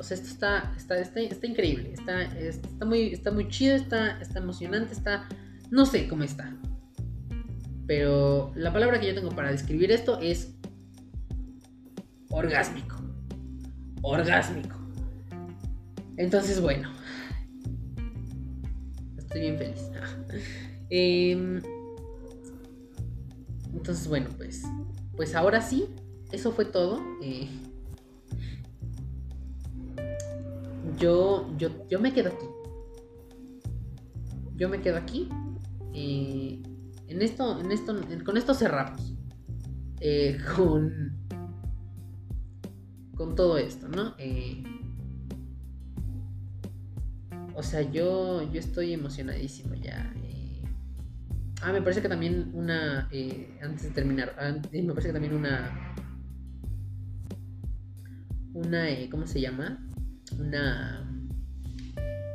[0.00, 1.92] O sea, esto está, está, está, increíble.
[1.92, 5.28] Está, está, muy, está muy chido, está, está emocionante, está...
[5.70, 6.56] No sé cómo está.
[7.86, 10.54] Pero la palabra que yo tengo para describir esto es
[12.30, 12.96] orgásmico.
[14.00, 14.74] Orgásmico.
[16.16, 16.90] Entonces, bueno.
[19.18, 19.82] Estoy bien feliz.
[20.92, 21.60] Em,
[23.74, 24.64] entonces, bueno, pues.
[25.14, 25.88] Pues ahora sí.
[26.32, 27.02] Eso fue todo.
[27.22, 27.48] Eh,
[30.98, 32.46] yo, yo, yo me quedo aquí.
[34.56, 35.28] Yo me quedo aquí.
[35.94, 36.62] Eh,
[37.08, 39.14] en esto, en esto, con esto cerramos.
[40.00, 41.20] Eh, con
[43.20, 44.14] con todo esto, ¿no?
[44.16, 44.64] Eh,
[47.54, 50.10] o sea, yo, yo estoy emocionadísimo ya.
[50.24, 50.62] Eh.
[51.60, 53.10] ah, me parece que también una.
[53.12, 54.34] Eh, antes de terminar,
[54.72, 55.94] me parece que también una.
[58.54, 58.86] Una.
[59.10, 59.86] ¿Cómo se llama?
[60.40, 61.06] Una.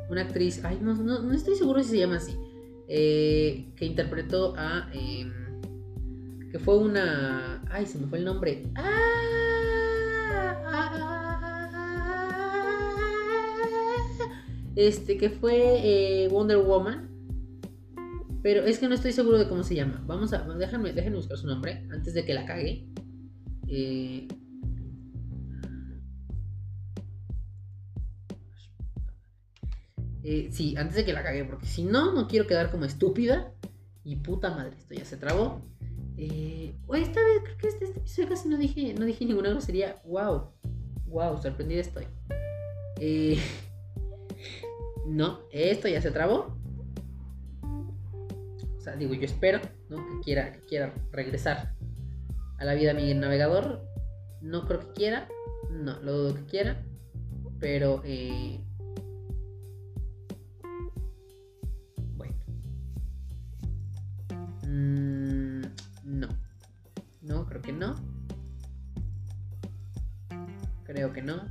[0.08, 0.64] Una actriz.
[0.64, 2.36] Ay, no, no, no estoy seguro si se llama así.
[2.86, 4.88] que interpretó a.
[4.92, 5.32] Em,
[6.50, 7.62] que fue una.
[7.70, 8.64] Ay, se me fue el nombre.
[14.76, 17.08] Este, que fue eh, Wonder Woman.
[18.42, 20.04] Pero es que no estoy seguro de cómo se llama.
[20.06, 20.42] Vamos a.
[20.54, 22.86] Déjenme, déjenme buscar su nombre antes de que la cague.
[23.66, 24.28] Eh,
[30.28, 33.52] eh, sí, antes de que la cague, porque si no, no quiero quedar como estúpida.
[34.02, 35.62] Y puta madre, esto ya se trabó.
[36.16, 40.02] Eh, esta vez, creo que este, este episodio casi no dije, no dije ninguna grosería.
[40.04, 40.50] Wow,
[41.06, 42.06] wow, sorprendida estoy.
[42.98, 43.38] Eh,
[45.06, 46.58] no, esto ya se trabó.
[47.62, 49.98] O sea, digo, yo espero ¿no?
[49.98, 51.72] que, quiera, que quiera regresar
[52.58, 53.80] a la vida mi navegador.
[54.40, 55.28] No creo que quiera.
[55.70, 56.84] No, lo dudo que quiera.
[57.60, 58.02] Pero...
[58.04, 58.65] Eh,
[67.26, 67.94] No, creo que no.
[70.84, 71.42] Creo que no.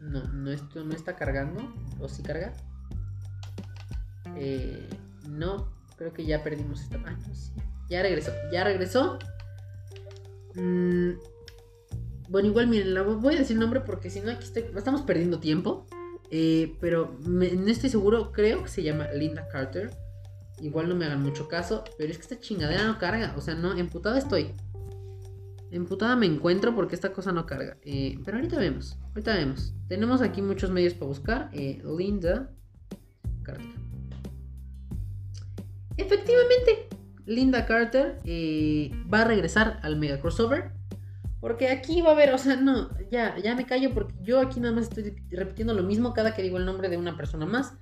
[0.00, 1.60] No, no, esto no está cargando.
[1.98, 2.52] ¿O sí carga?
[4.36, 4.88] Eh,
[5.28, 6.98] no, creo que ya perdimos esta.
[7.04, 7.18] Ah,
[7.90, 9.18] Ya regresó, ya regresó.
[10.54, 11.14] Mm,
[12.28, 15.86] bueno, igual miren, la voy a decir nombre porque si no aquí estamos perdiendo tiempo.
[16.30, 19.90] Eh, pero no estoy seguro, creo que se llama Linda Carter.
[20.64, 23.34] Igual no me hagan mucho caso, pero es que esta chingadera no carga.
[23.36, 24.52] O sea, no, emputada estoy.
[25.70, 27.76] Emputada me encuentro porque esta cosa no carga.
[27.82, 28.96] Eh, pero ahorita vemos.
[29.08, 29.74] Ahorita vemos.
[29.88, 31.50] Tenemos aquí muchos medios para buscar.
[31.52, 32.50] Eh, Linda
[33.42, 33.74] Carter.
[35.98, 36.88] Efectivamente,
[37.26, 40.72] Linda Carter eh, va a regresar al Mega Crossover.
[41.40, 44.60] Porque aquí va a haber, o sea, no, ya, ya me callo porque yo aquí
[44.60, 47.74] nada más estoy repitiendo lo mismo cada que digo el nombre de una persona más.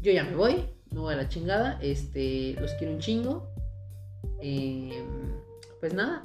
[0.00, 1.78] Yo ya me voy, me voy a la chingada.
[1.82, 3.50] Este, los quiero un chingo.
[5.80, 6.22] pues nada,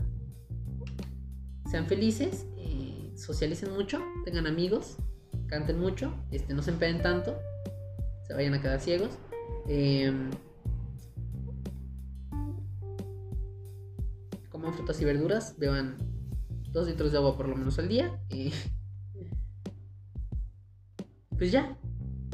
[1.70, 4.98] sean felices, eh, socialicen mucho, tengan amigos,
[5.48, 7.38] canten mucho, este, no se empeen tanto,
[8.28, 9.12] se vayan a quedar ciegos.
[9.68, 10.30] Em,
[14.50, 15.98] coman frutas y verduras, beban
[16.72, 18.20] dos litros de agua por lo menos al día.
[21.38, 21.78] pues ya,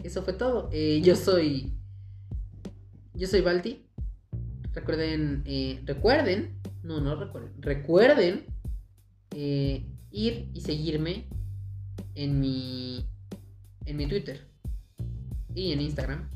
[0.03, 0.69] eso fue todo.
[0.71, 1.73] Eh, yo soy.
[3.13, 3.85] Yo soy Balti.
[4.73, 8.45] Recuerden, eh, recuerden, no, no recuerden, recuerden
[9.35, 11.27] eh, ir y seguirme
[12.15, 13.05] en mi,
[13.85, 14.47] en mi Twitter
[15.53, 16.29] y en Instagram.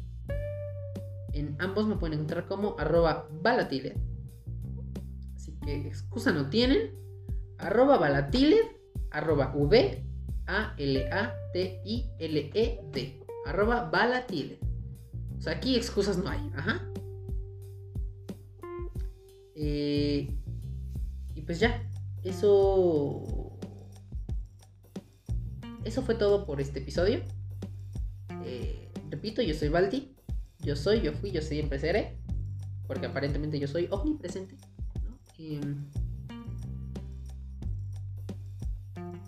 [1.31, 3.95] En ambos me pueden encontrar como arroba balatile.
[5.35, 6.93] Así que excusa no tienen.
[7.57, 8.57] Arroba balatile,
[9.11, 10.03] arroba V
[10.47, 13.19] A L A T I L E D.
[13.45, 14.59] Arroba balatile.
[15.37, 16.51] O sea, aquí excusas no hay.
[16.55, 16.81] Ajá.
[19.55, 20.29] Eh,
[21.35, 21.81] y pues ya.
[22.23, 23.23] Eso.
[25.83, 27.21] Eso fue todo por este episodio.
[28.43, 30.15] Eh, repito, yo soy Balti.
[30.59, 32.17] Yo soy, yo fui, yo siempre seré.
[32.87, 34.55] Porque aparentemente yo soy omnipresente.
[35.03, 35.19] ¿no?
[35.37, 35.85] Em,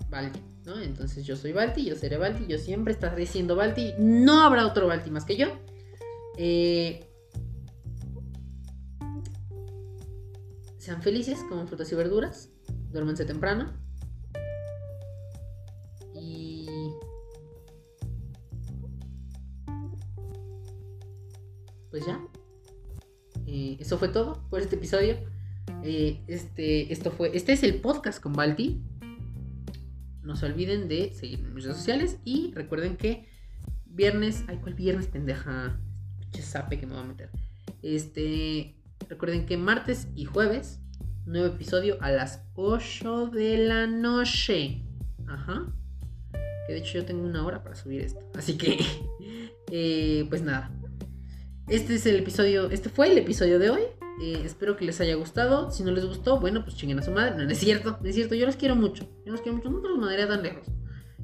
[0.09, 0.79] Balti, ¿no?
[0.81, 3.93] Entonces yo soy Balti, yo seré Balti, yo siempre estaré siendo Balti.
[3.99, 5.47] No habrá otro Balti más que yo.
[6.37, 7.03] Eh,
[10.77, 12.49] sean felices, coman frutas y verduras.
[12.91, 13.73] Duérmense temprano.
[16.13, 16.67] Y.
[21.89, 22.21] Pues ya.
[23.47, 25.17] Eh, eso fue todo por este episodio.
[25.83, 28.83] Eh, este, esto fue, este es el podcast con Balti.
[30.21, 33.27] No se olviden de seguirme en mis redes sociales y recuerden que
[33.85, 35.79] viernes, ay, ¿cuál viernes, pendeja?
[36.31, 37.29] Pinche sape que me va a meter.
[37.81, 38.75] Este,
[39.09, 40.79] recuerden que martes y jueves,
[41.25, 44.83] nuevo episodio a las 8 de la noche.
[45.27, 45.73] Ajá.
[46.67, 48.19] Que de hecho yo tengo una hora para subir esto.
[48.35, 48.77] Así que,
[49.71, 50.71] eh, pues nada.
[51.67, 53.81] Este es el episodio, este fue el episodio de hoy.
[54.21, 55.69] Eh, espero que les haya gustado.
[55.69, 57.35] Si no les gustó, bueno, pues chinguen a su madre.
[57.35, 58.35] No, es cierto, no es cierto.
[58.35, 59.07] Yo los quiero mucho.
[59.25, 59.69] Yo los quiero mucho.
[59.69, 60.67] No los mandaría tan lejos.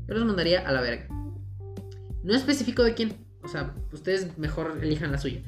[0.07, 1.07] Yo los mandaría a la verga.
[2.23, 3.25] No especifico de quién.
[3.43, 5.41] O sea, ustedes mejor elijan la suya.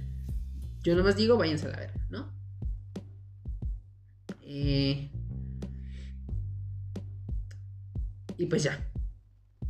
[0.83, 2.31] Yo nomás digo, váyanse a la verga, ¿no?
[4.41, 5.09] Eh,
[8.37, 8.87] y pues ya.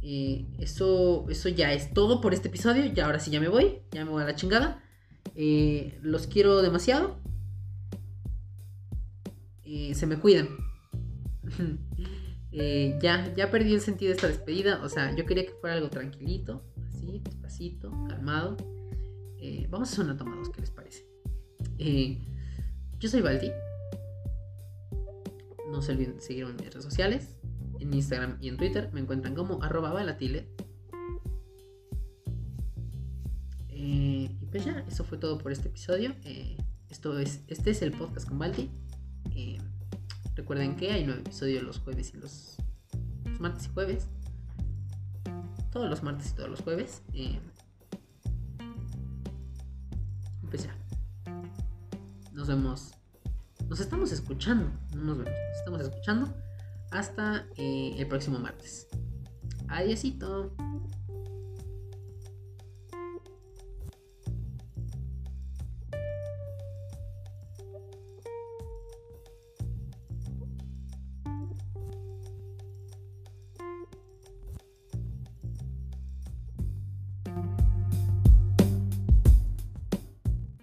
[0.01, 2.85] Eh, eso, eso ya es todo por este episodio.
[2.85, 3.79] Ya ahora sí ya me voy.
[3.91, 4.83] Ya me voy a la chingada.
[5.35, 7.19] los quiero demasiado.
[9.65, 10.49] Eh, se me cuidan.
[12.57, 14.81] Eh, ya, ya perdí el sentido de esta despedida.
[14.81, 16.63] O sea, yo quería que fuera algo tranquilito,
[17.05, 18.57] así, despacito, calmado.
[19.39, 21.05] Eh, vamos a hacer una toma dos, ¿qué les parece?
[22.99, 23.51] yo soy Baldi.
[25.69, 27.35] No se olviden de seguirme en mis redes sociales.
[27.79, 30.49] En Instagram y en Twitter me encuentran como arroba balatile.
[33.69, 36.15] y pues ya, eso fue todo por este episodio.
[36.89, 38.71] esto es, este es el podcast con Baldi.
[39.35, 39.57] Eh,
[40.35, 42.57] recuerden que hay nueve episodios los jueves y los,
[43.39, 44.07] martes y jueves.
[45.75, 47.01] Todos los martes y todos los jueves.
[50.49, 50.69] Pues.
[52.31, 52.93] Nos vemos.
[53.67, 54.71] Nos estamos escuchando.
[54.95, 55.33] No nos vemos.
[55.49, 56.33] Nos estamos escuchando.
[56.91, 58.87] Hasta eh, el próximo martes.
[59.67, 60.55] Adiósito.